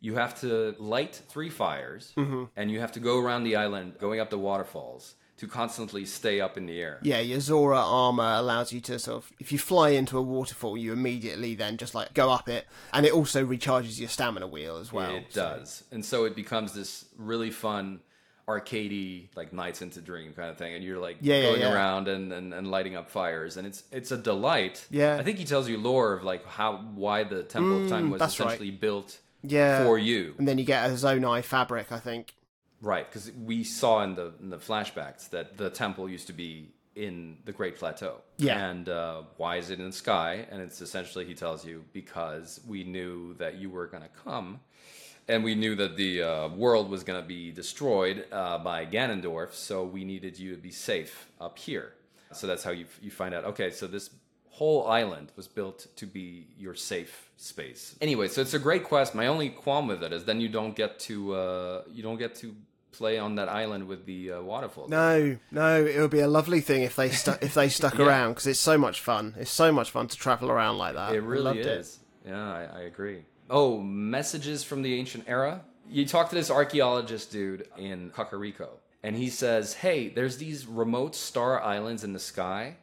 [0.00, 2.44] You have to light three fires mm-hmm.
[2.56, 6.40] and you have to go around the island going up the waterfalls to constantly stay
[6.40, 6.98] up in the air.
[7.02, 10.76] yeah, your Zora armor allows you to sort of, if you fly into a waterfall,
[10.76, 14.78] you immediately then just like go up it, and it also recharges your stamina wheel
[14.78, 15.14] as well.
[15.14, 15.84] It so- does.
[15.92, 18.00] And so it becomes this really fun
[18.48, 21.72] arcadey like nights into dream kind of thing and you're like Yeah, yeah, going yeah.
[21.74, 25.16] around and, and, and lighting up fires and it's it's a delight Yeah.
[25.16, 28.18] i think he tells you lore of like how why the temple of time was
[28.18, 28.30] Mm, right.
[28.30, 29.84] essentially built Yeah.
[29.84, 32.34] for you And then you get a Zonai fabric, I think.
[32.80, 36.70] right because we saw in the in the flashbacks that the temple used to be
[36.96, 38.58] in the great plateau Yeah.
[38.70, 42.60] and uh, why is it in the sky and it's essentially he tells you because
[42.66, 44.60] we knew that you were going to come
[45.28, 49.52] and we knew that the uh, world was going to be destroyed uh, by Ganondorf,
[49.54, 51.92] so we needed you to be safe up here.
[52.32, 53.44] So that's how you you find out.
[53.44, 54.10] Okay, so this
[54.50, 57.94] whole island was built to be your safe space.
[58.00, 59.14] Anyway, so it's a great quest.
[59.14, 62.34] My only qualm with it is then you don't get to uh, you don't get
[62.36, 62.54] to
[62.92, 64.88] play on that island with the uh, waterfall.
[64.88, 68.06] No, no, it would be a lovely thing if they stuck if they stuck Yeah.
[68.06, 69.34] around because it's so much fun.
[69.38, 71.14] It's so much fun to travel around like that.
[71.14, 71.98] It really is.
[72.26, 73.22] Yeah, I, I agree.
[73.50, 75.62] Oh, messages from the ancient era.
[75.88, 78.68] You talk to this archaeologist dude in Kakariko,
[79.02, 82.76] and he says, "Hey, there's these remote star islands in the sky,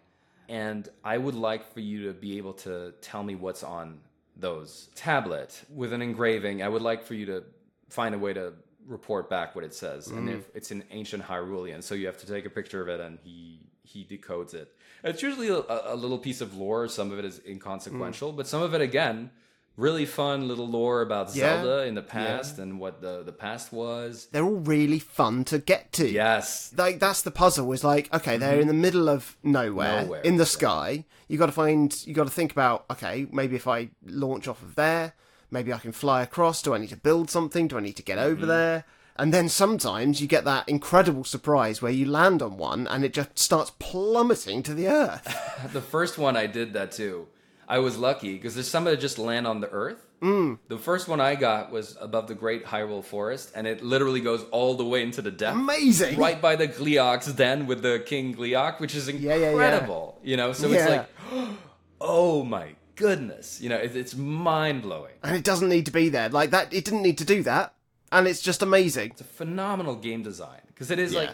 [0.49, 3.99] and I would like for you to be able to tell me what's on
[4.35, 6.61] those tablet with an engraving.
[6.61, 7.43] I would like for you to
[7.89, 8.53] find a way to
[8.87, 10.37] report back what it says, and mm.
[10.37, 13.19] if it's an ancient Hyrulean, so you have to take a picture of it, and
[13.23, 14.73] he he decodes it.
[15.03, 16.87] It's usually a, a little piece of lore.
[16.87, 18.35] Some of it is inconsequential, mm.
[18.35, 19.29] but some of it again.
[19.77, 21.61] Really fun little lore about Yeah.
[21.61, 24.27] Zelda in the past and what the, the past was.
[24.31, 26.09] They're all really fun to get to.
[26.09, 26.73] Yes.
[26.77, 28.61] like that's the puzzle is like okay they're mm-hmm.
[28.61, 30.47] in the middle of nowhere, Nowhere, in the yeah.
[30.59, 34.47] sky you got to find you got to think about okay maybe if i launch
[34.47, 35.13] off of there
[35.51, 38.03] maybe i can fly across do i need to build something do i need to
[38.03, 38.47] get over mm-hmm.
[38.47, 38.85] there
[39.17, 43.13] and then sometimes you get that incredible surprise where you land on one and it
[43.13, 45.25] just starts plummeting to the earth
[45.73, 47.27] The first one I did that too.
[47.67, 50.05] I was lucky because there's some that just land on the earth.
[50.21, 50.59] Mm.
[50.69, 54.43] The first one I got was above the Great Hyrule Forest, and it literally goes
[54.51, 55.55] all the way into the depth.
[55.57, 59.49] amazing Right by the Gleok's den with the King Gleok, which is yeah, yeah.
[59.49, 60.19] incredible.
[60.23, 61.07] You know, so it's like,
[62.01, 63.59] oh my goodness.
[63.61, 65.13] You know, it, it's mind blowing.
[65.23, 67.73] and it doesn't need to be there like that it didn't need to do that
[68.11, 71.19] and it's just amazing It's a phenomenal game design because it is Yeah.
[71.21, 71.31] like,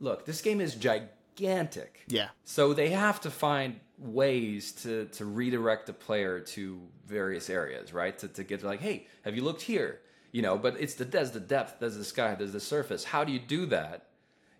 [0.00, 2.02] look, this game is gigantic.
[2.08, 7.92] yeah So they have to find ways to, to redirect the player to various areas,
[7.92, 8.18] right?
[8.18, 10.00] To, to get like, hey, have you looked here?
[10.32, 13.04] You know, but it's the there's the depth, there's the sky, there's the surface.
[13.04, 14.06] How do you do that?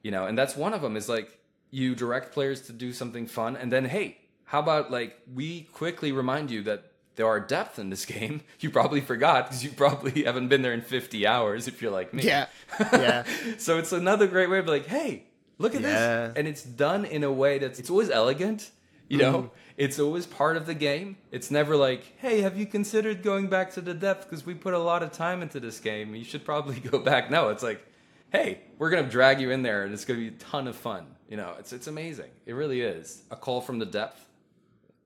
[0.02, 1.38] You know, and that's one of them is like
[1.70, 6.12] you direct players to do something fun, and then hey, how about like we quickly
[6.12, 8.40] remind you that there are depth in this game.
[8.60, 12.14] You probably forgot because you probably haven't been there in 50 hours if you're like
[12.14, 12.22] me.
[12.22, 12.46] yeah
[12.92, 13.24] yeah
[13.58, 15.24] so it's another great way of like, hey,
[15.58, 16.28] look at Yeah.
[16.28, 16.36] this.
[16.36, 18.70] And it's done in a way that's it's always elegant,
[19.16, 19.34] you know?
[19.34, 19.54] Mm-hmm.
[19.76, 21.16] It's always part of the game.
[21.30, 24.72] It's never like, hey, have you considered going back to the depth because we put
[24.72, 26.14] a lot of time into this game.
[26.14, 27.30] You should probably go back.
[27.30, 27.84] No, it's like,
[28.30, 31.06] hey, we're gonna drag you in there and it's gonna be a ton of fun.
[31.28, 32.30] You know, it's it's amazing.
[32.46, 33.22] It really is.
[33.30, 34.24] A call from the depth.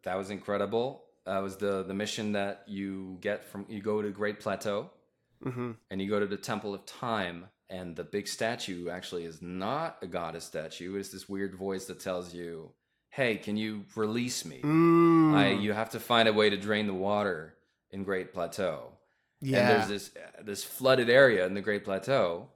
[0.05, 1.05] That was incredible.
[1.27, 4.91] That was the the mission that you get from you go to Great Plateau
[5.91, 9.97] and you go to the Temple of Time, and the big statue actually is not
[10.03, 10.97] a goddess statue.
[10.97, 12.71] It's this weird voice that tells you,
[13.11, 14.61] "Hey, can you release me?
[14.63, 17.55] Mm, I you have to find a way to drain the water
[17.91, 18.93] in Great Plateau."
[19.41, 20.11] yeah And there's this
[20.45, 22.49] this flooded area in the Great Plateau,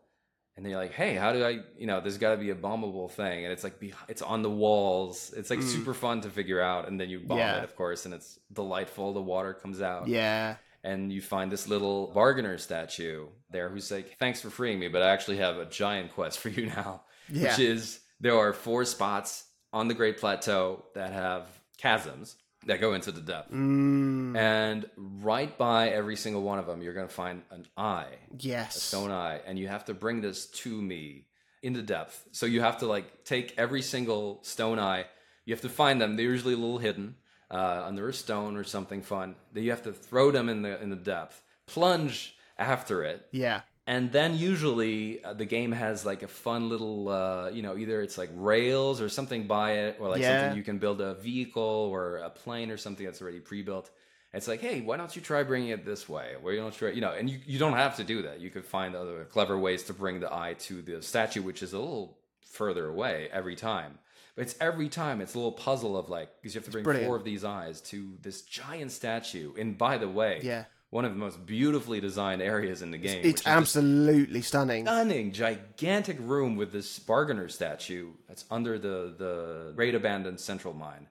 [0.56, 1.60] and they're like, "Hey, how do I?
[1.76, 3.74] You know, there's got to be a bombable thing, and it's like
[4.08, 5.32] it's on the walls.
[5.36, 7.40] It's like super fun to figure out, and then you bomb Mm.
[7.40, 7.58] Yeah.
[7.58, 9.12] it, of course, and it's delightful.
[9.12, 14.18] The water comes out, yeah and you find this little bargainer statue there who's like,
[14.18, 17.48] "Thanks for freeing me, but I actually have a giant quest for you now, Yeah.
[17.48, 19.44] which is there are four spots
[19.74, 21.46] on the Great Plateau that have
[21.76, 26.80] chasms that go into the depth, mm, and right by every single one of them,
[26.80, 28.06] you're going to find an eye,
[28.38, 31.26] yes A stone eye, and you have to bring this to me
[31.62, 32.26] in the depth.
[32.32, 35.04] So you have to like take every single stone eye.
[35.44, 36.16] You have to find them.
[36.16, 37.16] They're usually a little hidden
[37.50, 39.34] uh, under a stone or something fun.
[39.52, 43.60] Then you have to throw them in the in the depth, plunge after it, yeah
[43.86, 48.00] and then usually uh, the game has like a fun little uh, you know either
[48.02, 50.38] it's like rails or something by it or like Yeah.
[50.40, 51.62] something you can build a vehicle
[51.92, 53.90] or a plane or something that's already pre-built
[54.36, 56.28] It's like, hey, why don't you try bringing it this way?
[56.42, 57.12] Don't you try, you know?
[57.18, 58.40] And you, you don't have to do that.
[58.40, 61.72] You could find other clever ways to bring the eye to the statue, which is
[61.72, 62.18] a little
[62.58, 63.92] further away every time.
[64.34, 66.84] But it's every time it's a little puzzle of like because you have to bring
[67.06, 69.52] four of these eyes to this giant statue.
[69.60, 70.64] And by the way, Yeah.
[70.94, 73.16] One of the most beautifully designed areas in the game.
[73.16, 74.84] which It's absolutely stunning.
[74.86, 81.08] stunning, gigantic room with this bargainer statue that's under the the great abandoned central mine.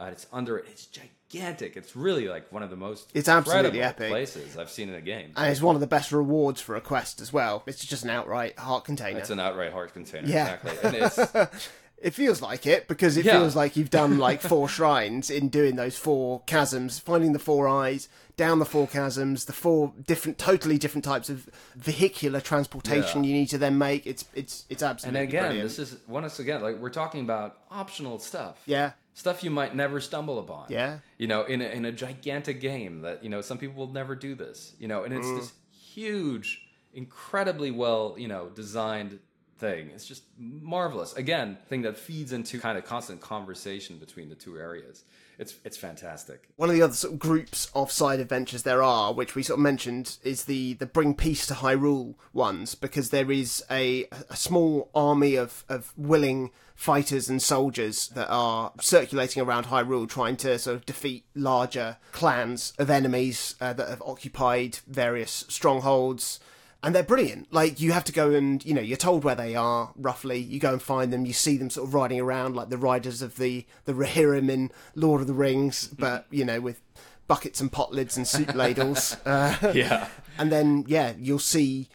[0.00, 0.64] Uh, it's under it.
[0.70, 1.76] It's gigantic.
[1.76, 4.08] It's really like one of the most It's absolutely epic.
[4.08, 5.32] places I've seen in a game.
[5.36, 7.62] And it's one of the best rewards for a quest as well.
[7.66, 9.18] It's just an outright heart container.
[9.18, 10.28] It's an outright heart container.
[10.28, 10.56] Yeah.
[10.62, 11.46] Exactly.
[12.02, 13.38] It feels like it because it Yeah.
[13.38, 17.66] feels like you've done like four shrines in doing those four chasms, finding the four
[17.66, 23.28] eyes, down the four chasms, the four different, totally different types of vehicular transportation Yeah.
[23.30, 24.06] you need to then make.
[24.06, 25.20] It's it's it's absolutely.
[25.20, 25.68] and again, brilliant.
[25.70, 28.60] this is once again like we're talking about optional stuff.
[28.66, 30.66] yeah, Stuff you might never stumble upon.
[30.68, 30.98] Yeah.
[31.16, 34.14] You know, in a, in a gigantic game that you know some people will never
[34.14, 34.74] do this.
[34.78, 35.40] You know, and it's Mm.
[35.40, 35.52] this
[35.94, 36.60] huge,
[36.92, 39.18] incredibly well you know designed
[39.58, 39.90] thing.
[39.94, 41.12] It's just marvelous.
[41.14, 45.04] Again, thing that feeds into kind of constant conversation between the two areas.
[45.38, 46.48] It's it's fantastic.
[46.56, 49.58] one of the other sort of groups of side adventures there are, which we sort
[49.58, 54.36] of mentioned, is the the bring peace to Hyrule ones, because there is a a
[54.36, 60.58] small army of of willing fighters and soldiers that are circulating around Hyrule, trying to
[60.58, 66.40] sort of defeat larger clans of enemies uh, that have occupied various strongholds.
[66.86, 67.52] And they're brilliant.
[67.52, 70.38] Like you have to go and you know you're told where they are roughly.
[70.38, 71.26] You go and find them.
[71.26, 74.70] You see them sort of riding around like the riders of the the Rohirrim in
[74.94, 76.80] Lord of the Rings, but you know with
[77.26, 79.16] buckets and pot lids and soup ladles.
[79.26, 80.06] Uh, Yeah.
[80.38, 81.88] and then yeah, you'll see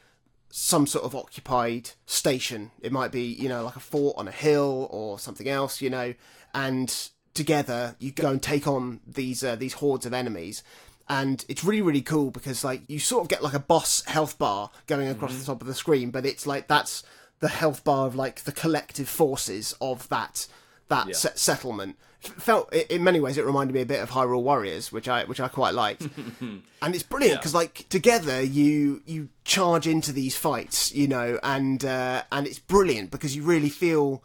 [0.50, 2.72] some sort of occupied station.
[2.82, 5.82] It might be you know like a fort on a hill or something else.
[5.82, 6.14] You know,
[6.54, 6.94] and
[7.34, 10.64] together you go and take on these uh, these hordes of enemies.
[11.12, 14.38] And it's really, really cool because like you sort of get like a boss health
[14.40, 17.04] bar going across the top of the screen, but it's like that's
[17.42, 20.48] the health bar of like the collective forces of that
[20.88, 21.14] that Yeah.
[21.14, 21.98] se- settlement.
[22.22, 25.40] Felt in many ways it reminded me a bit of Hyrule Warriors, which I which
[25.42, 26.04] I quite liked.
[26.40, 31.84] and it's brilliant because like together you you charge into these fights, you know, and
[31.84, 34.24] uh, and it's brilliant because you really feel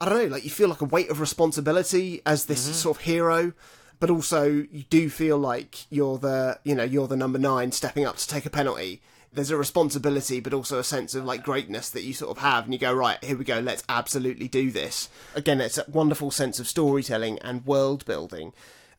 [0.00, 3.02] I don't know, like you feel like a weight of responsibility as this sort of
[3.04, 3.52] hero,
[4.00, 8.04] but also you do feel like you're the you know you're the number nine stepping
[8.04, 9.00] up to take a penalty.
[9.32, 12.64] There's a responsibility, but also a sense of like greatness that you sort of have,
[12.64, 15.08] and you go right here we go, let's absolutely do this.
[15.34, 18.52] Again, it's a wonderful sense of storytelling and world building,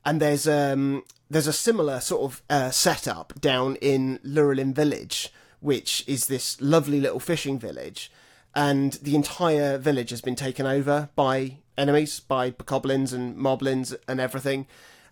[0.03, 6.03] and there's um there's a similar sort of uh, setup down in Lurelin Village, which
[6.07, 8.11] is this lovely little fishing village
[8.55, 14.19] and the entire village has been taken over by enemies, by bokoblins and moblins and
[14.19, 14.67] everything.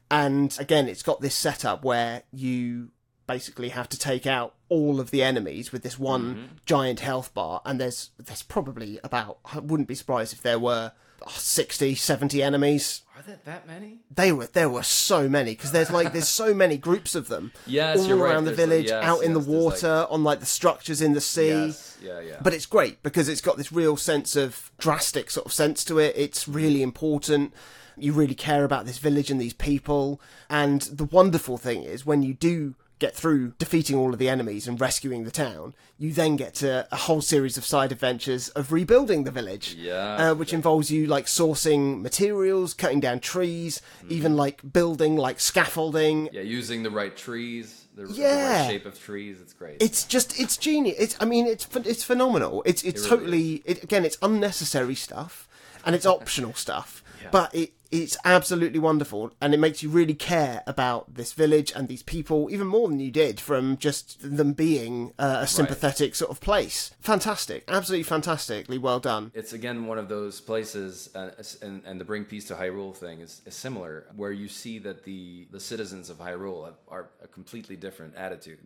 [0.10, 2.90] And again, it's got this setup where you
[3.28, 6.46] basically have to take out all of the enemies with this one mm-hmm.
[6.66, 7.62] giant health bar.
[7.66, 10.94] And there's there's probably about I wouldn't be surprised if there were
[11.28, 13.03] 60, 70 enemies.
[13.16, 14.00] Are there that many?
[14.14, 17.52] They were there were so many because there's like there's so many groups of them
[17.68, 18.32] Yes, all you're right.
[18.34, 20.40] around the There's, like- village, yes, out in the yes, there's, like- water, on like
[20.40, 21.48] the structures in the sea.
[21.68, 21.98] Yes.
[22.02, 22.20] Yeah.
[22.22, 22.38] Yeah.
[22.42, 26.00] But it's great because it's got this real sense of drastic sort of sense to
[26.00, 26.16] it.
[26.18, 27.54] It's really important.
[27.96, 30.20] You really care about this village and these people.
[30.50, 34.68] And the wonderful thing is when you do get through defeating all of the enemies
[34.68, 38.72] and rescuing the town, you then get to a whole series of side adventures of
[38.72, 39.74] rebuilding the village.
[39.78, 40.32] Yeah.
[40.32, 46.30] Uh, which involves you like sourcing materials, cutting down trees, even like building like scaffolding,
[46.32, 49.42] yeah, using the right trees, the, the right shape of trees.
[49.42, 49.82] It's great.
[49.82, 50.96] it's just it's genius.
[51.00, 52.64] It's I mean it's it's phenomenal.
[52.66, 55.48] It's it's really totally it, again it's unnecessary stuff
[55.86, 57.30] and it's optional stuff, Yeah.
[57.32, 61.88] but it it's absolutely wonderful and it makes you really care about this village and
[61.88, 66.32] these people even more than you did from just them being uh, a sympathetic sort
[66.32, 66.96] of place.
[67.02, 69.32] Fantastic, absolutely fantastically well done.
[69.36, 71.30] it's again one of those places, uh,
[71.62, 75.04] and, and the bring peace to Hyrule thing is, is similar, where you see that
[75.04, 78.58] the, the citizens of Hyrule have, are a completely different attitude,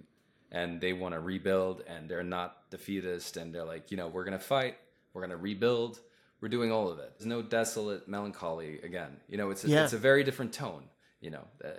[0.54, 4.24] and they want to rebuild, and they're not defeatist, and they're like, you know, we're
[4.24, 4.78] gonna fight,
[5.14, 6.00] we're gonna rebuild,
[6.42, 7.14] we're doing all of it.
[7.18, 9.18] There's no desolate melancholy again.
[9.28, 9.84] You know, it's a, Yeah.
[9.84, 10.84] it's a very different tone.
[11.20, 11.70] You know, uh,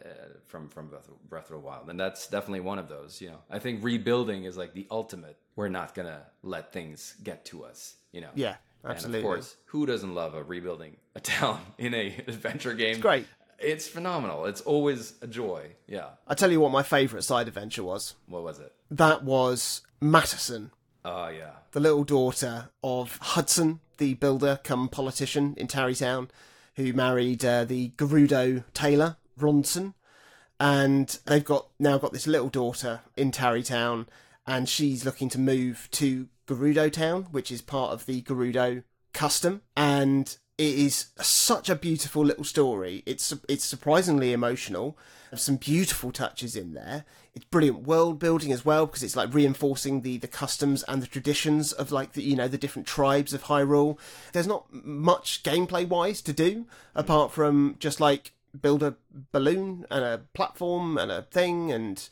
[0.48, 3.20] from from Breath of, Breath of the Wild, and that's definitely one of those.
[3.20, 5.36] You know, I think rebuilding is like the ultimate.
[5.54, 7.94] We're not gonna let things get to us.
[8.11, 9.20] You know, Yeah, absolutely.
[9.20, 12.94] and of course, who doesn't love a rebuilding a town in a adventure game?
[12.94, 13.26] It's great.
[13.61, 14.46] It's phenomenal.
[14.46, 15.70] It's always a joy.
[15.86, 16.11] Yeah.
[16.26, 18.14] I tell you what my favourite side adventure was.
[18.26, 18.72] What was it?
[18.90, 20.72] That was Matterson.
[21.04, 21.52] Oh yeah.
[21.70, 26.30] the little daughter of Hudson, the builder come politician in Tarrey Town,
[26.76, 29.94] who married uh, the Gerudo tailor Rhondson.
[30.61, 34.09] and they've got now got this little daughter in Tarrey Town,
[34.46, 38.82] and she's looking to move to Gerudo Town, which is part of the Gerudo
[39.12, 43.04] custom, and it is such a beautiful little story.
[43.06, 44.98] It's it's surprisingly emotional.
[45.30, 47.04] There's some beautiful touches in there.
[47.32, 51.06] It's brilliant world building as well because it's like reinforcing the the customs and the
[51.06, 53.98] traditions of like the you know the different tribes of Hyrule.
[54.32, 56.66] There's not much gameplay wise to do mm.
[56.94, 58.96] apart from just like build a
[59.30, 62.09] balloon and a platform and a thing and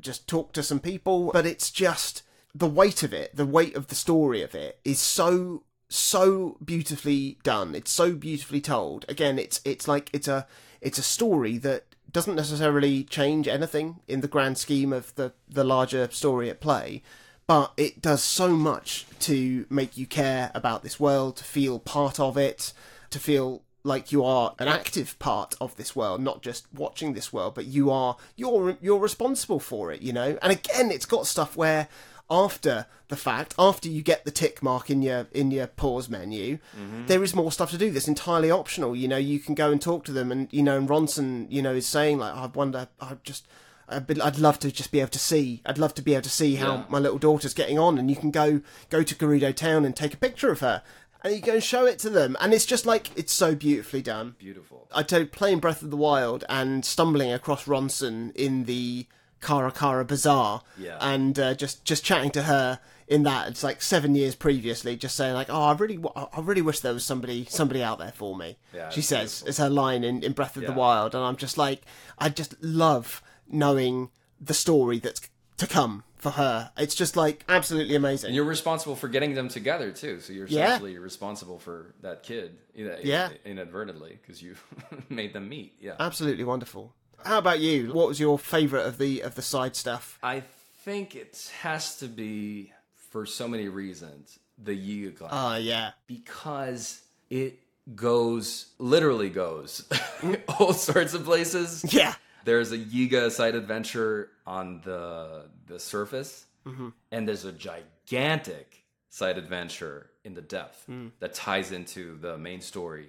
[0.00, 1.30] just talk to some people.
[1.30, 2.22] But it's just
[2.54, 5.64] the weight of it, the weight of the story of it is so
[5.96, 7.74] so beautifully done.
[7.74, 9.04] It's so beautifully told.
[9.08, 10.46] Again, it's it's like it's a
[10.80, 15.64] it's a story that doesn't necessarily change anything in the grand scheme of the the
[15.64, 17.02] larger story at play,
[17.46, 22.20] but it does so much to make you care about this world, to feel part
[22.20, 22.72] of it,
[23.10, 27.32] to feel like you are an active part of this world, not just watching this
[27.32, 30.38] world, but you are you're you're responsible for it, you know.
[30.42, 31.88] And again, it's got stuff where
[32.32, 36.58] after the fact, after you get the tick mark in your in your pause menu,
[36.76, 37.06] Mm-hmm.
[37.06, 37.90] there is more stuff to do.
[37.90, 38.96] That's entirely optional.
[38.96, 41.60] You know, you can go and talk to them, and you know, and Rhondson, you
[41.62, 43.46] know, is saying like, I wonder, I just.
[43.88, 45.60] I'd, be, I'd love to just be able to see.
[45.66, 46.84] I'd love to be able to see how Yeah.
[46.88, 50.14] my little daughter's getting on, and you can go go to Gerudo Town and take
[50.14, 50.82] a picture of her,
[51.22, 54.00] and you go and show it to them, and it's just like it's so beautifully
[54.00, 54.36] done.
[54.38, 54.88] Beautiful.
[54.94, 59.06] I tell you, playing Breath of the Wild and stumbling across Rhondson in the
[59.42, 60.96] Kara Kara Bazaar, Yeah.
[61.00, 62.78] and uh, just just chatting to her
[63.08, 63.48] in that.
[63.48, 66.94] It's like seven years previously, just saying like, "Oh, I really, I really wish there
[66.94, 69.48] was somebody somebody out there for me." Yeah, she says beautiful.
[69.48, 71.82] it's her line in, in Breath of the Wild, and I'm just like,
[72.18, 75.20] I just love knowing the story that's
[75.58, 76.70] to come for her.
[76.76, 78.28] It's just like absolutely amazing.
[78.28, 80.20] And you're responsible for getting them together too.
[80.20, 80.66] So you're Yeah.
[80.68, 83.30] essentially responsible for that kid, you know, Yeah.
[83.44, 84.54] inadvertently because you
[85.08, 85.74] made them meet.
[85.80, 85.96] Yeah.
[86.00, 86.94] absolutely wonderful.
[87.24, 87.92] How about you?
[87.92, 90.18] What was your favourite of the of the side stuff?
[90.22, 90.42] I
[90.84, 92.72] think it has to be
[93.10, 97.58] for so many reasons the Yiga class Ah, yeah, because it
[97.94, 99.88] goes literally goes
[100.58, 101.84] all sorts of places.
[101.92, 102.14] yeah,
[102.44, 106.88] There's a Yiga side adventure on the the surface, Mm-hmm.
[107.10, 111.10] and there's a gigantic side adventure in the depth Mm.
[111.20, 113.08] that ties into the main story.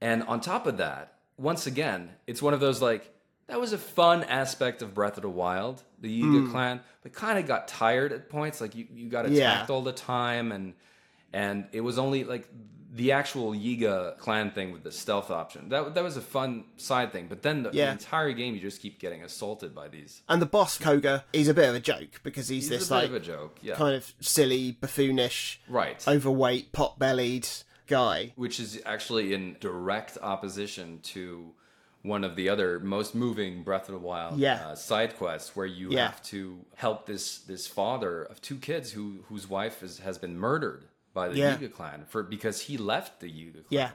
[0.00, 3.12] And on top of that, once again, it's one of those like
[3.48, 7.38] that was a fun aspect of Breath of the Wild, the Yiga clan, but kind
[7.38, 8.60] of got tired at points.
[8.60, 9.36] Like you, you got Mm.
[9.36, 9.52] Yeah.
[9.54, 10.74] attacked all the time, and
[11.32, 12.48] and it was only like
[12.92, 15.68] the actual Yiga clan thing with the stealth option.
[15.68, 17.26] That that was a fun side thing.
[17.28, 20.22] But then the, the entire game, you just keep getting assaulted by these.
[20.28, 23.10] And the boss Kohga, he's a bit of a joke because he's, It's this like
[23.10, 26.02] of joke, yeah, kind of silly, buffoonish, right.
[26.08, 27.46] overweight, pot-bellied
[27.86, 28.32] guy.
[28.34, 31.52] Which is actually in direct opposition to
[32.06, 34.68] one of the other most moving Breath of the Wild Yeah.
[34.68, 36.06] uh, side quests, where you Yeah.
[36.08, 40.38] have to help this this father of two kids who whose wife is, has been
[40.38, 40.84] murdered
[41.14, 41.56] by the Yeah.
[41.56, 43.70] Yiga clan for because he left the Yiga clan.
[43.70, 43.90] Yeah.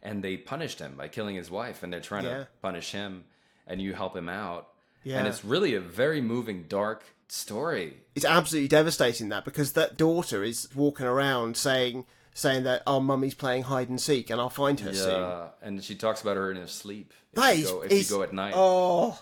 [0.00, 3.24] and they punished him by killing his wife, and they're trying to punish him,
[3.66, 4.68] and you help him out.
[5.02, 5.18] Yeah.
[5.18, 7.96] And it's really a very moving, dark story.
[8.14, 12.06] It's absolutely devastating that because that daughter is walking around saying
[12.38, 15.20] saying that oh mummy's playing hide and seek and I'll find her soon.
[15.20, 17.12] Yeah, and she talks about her in her sleep.
[17.32, 19.18] If, That you, is, go, if is- you go at night, Oh,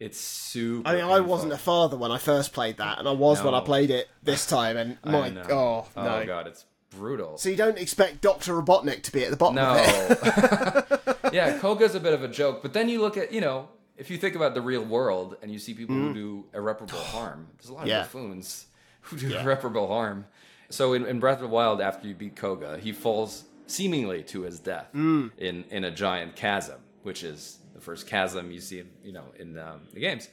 [0.00, 0.88] it's super.
[0.88, 3.54] I mean, I wasn't a father when I first played that, and I was when
[3.54, 4.76] I played it this time.
[4.76, 7.38] And my oh no, Oh god, it's brutal.
[7.38, 9.70] so you don't expect Doctor Robotnik to be at the bottom no.
[9.72, 11.16] of it.
[11.32, 14.10] yeah, Kohga's a bit of a joke, but then you look at you know if
[14.10, 17.68] you think about the real world and you see people who do irreparable harm, there's
[17.70, 17.88] a lot Mm.
[17.88, 18.00] Yeah.
[18.00, 18.66] of buffoons
[19.02, 20.26] who do irreparable harm.
[20.70, 24.42] So in, in Breath of the Wild, after you beat Kohga, he falls seemingly to
[24.42, 25.30] his death Mm.
[25.38, 29.58] in in a giant chasm, which is the first chasm you see, you know, in
[29.58, 30.28] um, the games.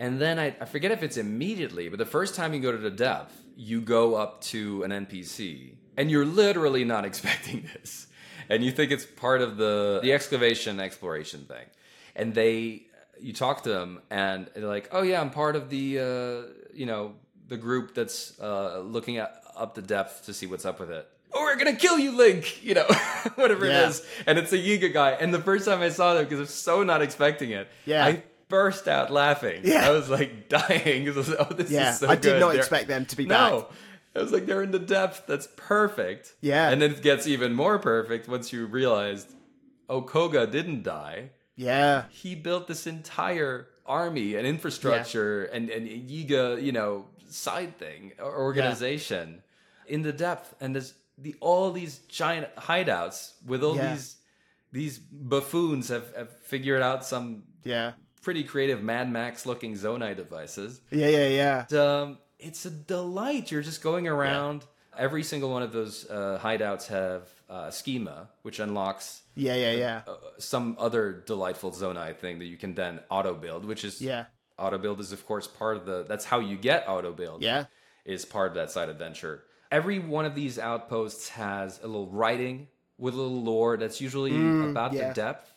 [0.00, 2.78] And then I, I forget if it's immediately, but the first time you go to
[2.78, 8.06] the depth, you go up to an NPC, and you're literally not expecting this,
[8.48, 11.66] and you think it's part of the the excavation exploration thing,
[12.16, 12.86] and they
[13.20, 16.86] you talk to them, and they're like, oh yeah, I'm part of the uh, you
[16.86, 17.14] know
[17.46, 21.08] the group that's uh, looking at up the depth to see what's up with it.
[21.32, 22.62] Oh, we're gonna kill you, Link!
[22.64, 22.86] You know,
[23.34, 23.84] whatever Yeah.
[23.84, 25.10] it is, and it's a Yiga guy.
[25.12, 28.04] And the first time I saw them, because I'm so not expecting it, Yeah.
[28.04, 29.62] I burst out laughing.
[29.64, 29.88] Yeah.
[29.88, 31.08] I was like dying.
[31.08, 32.40] I was like, oh, this Yeah, is so I did good.
[32.40, 33.62] not They're- expect them to be No.
[33.62, 33.70] back.
[34.16, 35.24] I was like, they're in the depth.
[35.26, 36.34] That's perfect.
[36.40, 36.68] Yeah.
[36.70, 39.32] And then it gets even more perfect once you realized,
[39.88, 41.30] oh, Kohga didn't die.
[41.56, 48.12] Yeah, He built this entire army and infrastructure and, and Yiga, you know, side thing,
[48.20, 49.42] or organization
[49.88, 50.54] in the depth.
[50.60, 53.92] And there's the all these giant hideouts with all Yeah.
[53.94, 54.16] these
[54.72, 60.80] these buffoons have, have figured out some yeah, pretty creative Mad Max looking Zonai devices.
[60.90, 61.64] Yeah, yeah, yeah.
[61.70, 63.50] And, um, it's a delight.
[63.52, 64.64] You're just going around.
[64.98, 70.02] Every single one of those uh, hideouts have uh, schema, which unlocks Yeah, yeah, yeah.
[70.06, 74.24] uh, some other delightful Zonai thing that you can then auto build, which is Yeah.
[74.58, 76.04] auto build is of course part of the.
[76.08, 77.42] That's how you get auto build.
[77.42, 77.66] Yeah.
[78.04, 79.44] is part of that side adventure.
[79.74, 84.30] Every one of these outposts has a little writing with a little lore that's usually
[84.70, 85.08] about yeah.
[85.08, 85.50] the depth.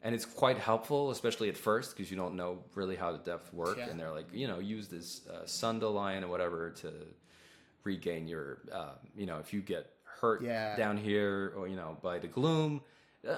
[0.00, 3.52] And it's quite helpful, especially at first, because you don't know really how the depth
[3.52, 3.78] work.
[3.78, 3.88] Yeah.
[3.88, 6.92] And they're like, you know, use this uh, Sundelion or whatever to
[7.82, 10.76] regain your, uh, you know, if you get hurt Yeah.
[10.76, 12.80] down here or, you know, by the gloom.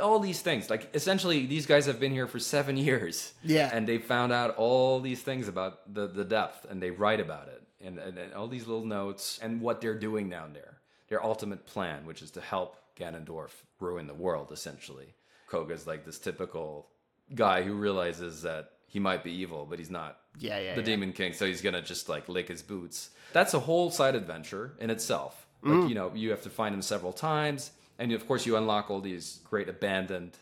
[0.02, 0.68] All these things.
[0.68, 3.32] Like, essentially, these guys have been here for seven years.
[3.42, 3.70] Yeah.
[3.72, 7.48] And they found out all these things about the, the depth and they write about
[7.48, 10.78] it and, and, and all these little notes and what they're doing down there.
[11.08, 15.14] Their ultimate plan, which is to help Ganondorf ruin the world, essentially.
[15.50, 16.88] Kohga's like this typical
[17.34, 20.74] guy who realizes that he might be evil, but he's not Yeah, yeah.
[20.74, 20.86] the yeah.
[20.86, 23.10] Demon King, so he's gonna just like lick his boots.
[23.32, 25.46] That's a whole side adventure in itself.
[25.64, 25.88] Mm.
[25.88, 29.00] You know, you have to find him several times, and of course you unlock all
[29.00, 30.36] these great abandoned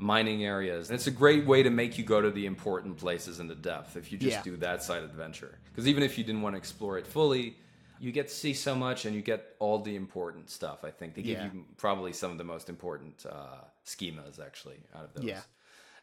[0.00, 0.88] mining areas.
[0.88, 3.54] And it's a great way to make you go to the important places in the
[3.54, 4.42] depth if you just Yeah.
[4.42, 5.58] do that side adventure.
[5.70, 7.56] Because even if you didn't want to explore it fully,
[7.98, 10.84] you get to see so much and you get all the important stuff.
[10.84, 11.50] I think they give Yeah.
[11.52, 15.24] you probably some of the most important uh, schemas actually out of those.
[15.24, 15.40] Yeah.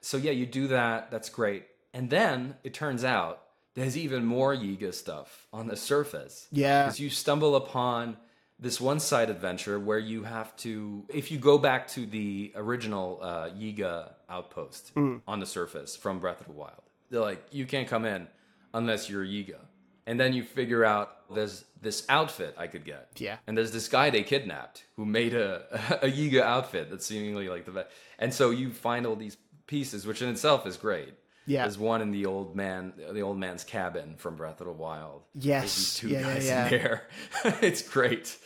[0.01, 1.09] So yeah, you do that.
[1.09, 1.65] That's great.
[1.93, 3.41] And then it turns out
[3.73, 6.47] there's even more Yiga stuff on the surface.
[6.51, 6.83] Yeah.
[6.83, 8.17] Because you stumble upon
[8.59, 13.19] this one side adventure where you have to, if you go back to the original
[13.21, 15.21] uh, Yiga outpost Mm.
[15.27, 18.27] on the surface from Breath of the Wild, they're like, you can't come in
[18.73, 19.59] unless you're Yiga.
[20.07, 23.09] And then you figure out there's this outfit I could get.
[23.17, 23.37] Yeah.
[23.45, 27.65] And there's this guy they kidnapped who made a, a Yiga outfit that's seemingly like
[27.65, 27.89] the best.
[28.17, 29.37] And so you find all these
[29.67, 31.13] pieces, which in itself is great.
[31.47, 31.63] Yeah.
[31.63, 35.23] There's one in the old man, the old man's cabin from Breath of the Wild.
[35.33, 35.61] Yes.
[35.61, 36.63] There's two Yeah, yeah, guys yeah.
[36.65, 37.07] in there.
[37.61, 38.37] it's great.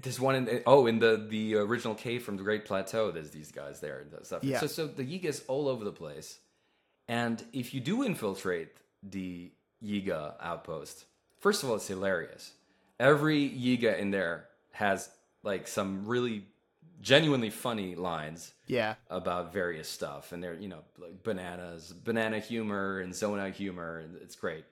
[0.00, 3.10] There's one in oh in the the original cave from the Great Plateau.
[3.10, 4.44] There's these guys there and stuff.
[4.44, 4.60] Yeah.
[4.60, 6.38] So so the Yiga's all over the place.
[7.08, 8.68] And if you do infiltrate
[9.02, 9.50] the
[9.82, 11.06] Yiga outpost,
[11.40, 12.52] first of all, it's hilarious.
[13.00, 15.08] Every Yiga in there has
[15.42, 16.44] like some really
[17.00, 18.94] genuinely funny lines Yeah.
[19.08, 24.16] about various stuff, and they're you know like bananas, banana humor, and Zona humor, and
[24.22, 24.64] it's great.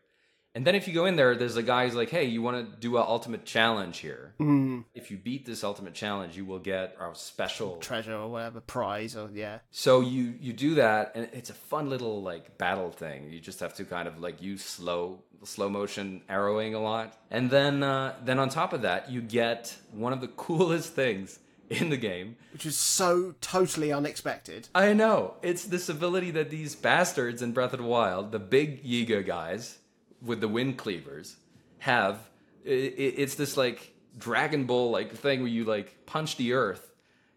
[0.54, 2.56] And then if you go in there, there's a guy who's like, "Hey, you want
[2.72, 4.34] to do an ultimate challenge here?
[4.40, 4.84] Mm.
[4.94, 9.14] If you beat this ultimate challenge, you will get our special." Treasure or whatever prize
[9.14, 9.58] or yeah.
[9.70, 13.30] So you you do that, and it's a fun little like battle thing.
[13.30, 17.48] You just have to kind of like use slow slow motion arrowing a lot, and
[17.50, 21.38] then uh, then on top of that, you get one of the coolest things
[21.70, 24.68] in the game, Which is so totally unexpected.
[24.74, 25.34] I know.
[25.42, 29.78] It's this ability that these bastards in Breath of the Wild, the big Yiga guys
[30.22, 31.36] with the wind cleavers,
[31.80, 32.18] have.
[32.64, 36.90] It's this like Dragon Ball like thing where you like punch the earth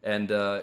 [0.03, 0.61] and, uh,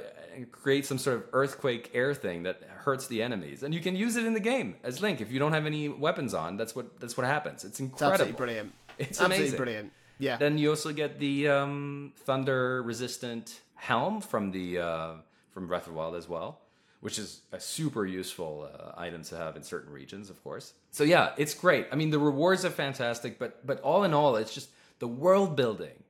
[0.53, 4.15] create some sort of earthquake air thing that hurts the enemies, and you can use
[4.17, 6.57] it in the game as Link if you don't have any weapons on.
[6.57, 7.65] That's what that's what happens.
[7.65, 8.13] It's It's incredible.
[8.15, 8.73] absolutely brilliant.
[8.99, 9.57] It's absolutely amazing.
[9.57, 9.93] brilliant.
[10.19, 10.37] Yeah.
[10.37, 15.13] Then you also get the um, thunder resistant helm from the uh,
[15.51, 16.61] from Breath of Wild as well,
[17.01, 20.73] which is a super useful uh, item to have in certain regions, of course.
[20.91, 21.87] So yeah, it's great.
[21.93, 25.57] I mean, the rewards are fantastic, but but all in all, it's just the world
[25.57, 26.03] building.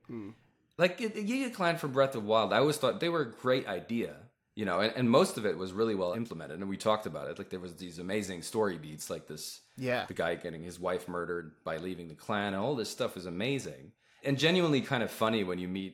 [0.77, 3.67] Like the Yiga Clan from Breath of Wild, I always thought they were a great
[3.67, 4.15] idea.
[4.59, 7.29] You know, and, and most of it was really well implemented, and we talked about
[7.29, 7.37] it.
[7.39, 10.03] Like there was these amazing story beats, like this Yeah.
[10.11, 13.25] the guy getting his wife murdered by leaving the clan and all this stuff is
[13.25, 13.83] amazing
[14.25, 15.93] and genuinely kind of funny when you meet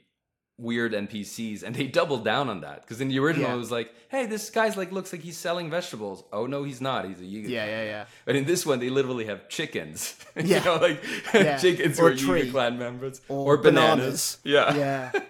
[0.57, 3.55] weird npcs and they double down on that because in the original Yeah.
[3.55, 6.79] it was like hey this guy's like looks like he's selling vegetables oh no he's
[6.89, 8.05] not he's a Yiga Yeah, yeah, yeah.
[8.27, 10.43] but in this one they literally have chickens Yeah.
[10.59, 10.99] you know like
[11.33, 11.57] Yeah.
[11.57, 12.13] chickens Or or.
[12.13, 14.37] Yiga clan members Or bananas, bananas.
[14.43, 15.21] yeah Yeah.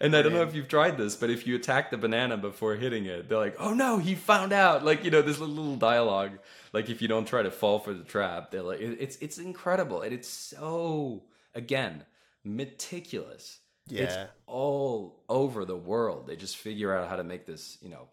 [0.00, 2.74] And I don't know if you've tried this, but if you attack the banana before
[2.74, 5.76] hitting it, they're like, "Oh no, he found out!" Like you know, this little, little
[5.76, 6.38] dialogue.
[6.72, 10.02] Like if you don't try to fall for the trap, they're like, "It's it's incredible,
[10.02, 11.24] and it's so
[11.54, 12.04] again
[12.44, 13.60] meticulous.
[13.86, 14.02] Yeah.
[14.02, 14.16] It's
[14.46, 16.26] all over the world.
[16.26, 18.08] They just figure out how to make this, you know,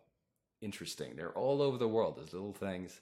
[0.62, 1.16] interesting.
[1.16, 2.18] They're all over the world.
[2.18, 3.00] Those little things,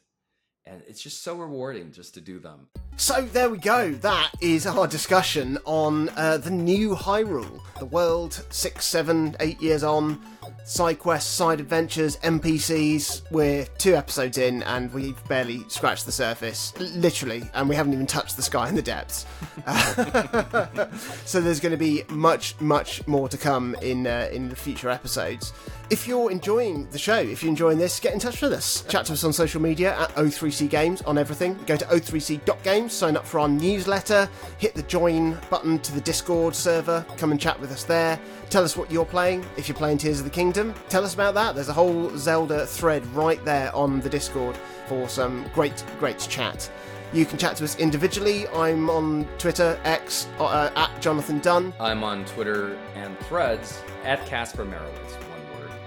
[0.69, 2.67] and it's just so rewarding just to do them.
[2.97, 3.93] So there we go.
[3.93, 7.61] That is our discussion on uh, the new Hyrule.
[7.79, 10.21] The world, six, seven, eight years on.
[10.65, 13.31] Side quests, side adventures, NPCs.
[13.31, 18.05] We're two episodes in and we've barely scratched the surface, literally, and we haven't even
[18.05, 19.25] touched the sky in the depths.
[21.25, 24.89] so there's going to be much, much more to come in uh, in the future
[24.89, 25.53] episodes.
[25.91, 28.83] If you're enjoying the show, if you're enjoying this, get in touch with us.
[28.89, 31.57] Chat to us on social media at O3C Games on everything.
[31.65, 34.29] Go to o3c.games, sign up for our newsletter,
[34.59, 38.19] hit the join button to the Discord server, come and chat with us there.
[38.51, 39.43] Tell us what you're playing.
[39.57, 41.55] If you're playing Tears of the Kingdom, tell us about that.
[41.55, 46.69] There's a whole Zelda thread right there on the Discord for some great, great chat.
[47.13, 48.47] You can chat to us individually.
[48.49, 51.73] I'm on Twitter, X, uh, at Jonathan Dunn.
[51.79, 55.28] I'm on Twitter and threads at Kaspar Mairowitz.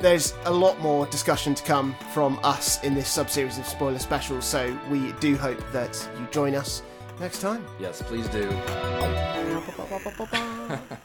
[0.02, 4.44] There's a lot more discussion to come from us in this sub-series of spoiler specials,
[4.44, 6.82] so we do hope that you join us
[7.20, 7.64] next time.
[7.78, 8.50] Yes, please do.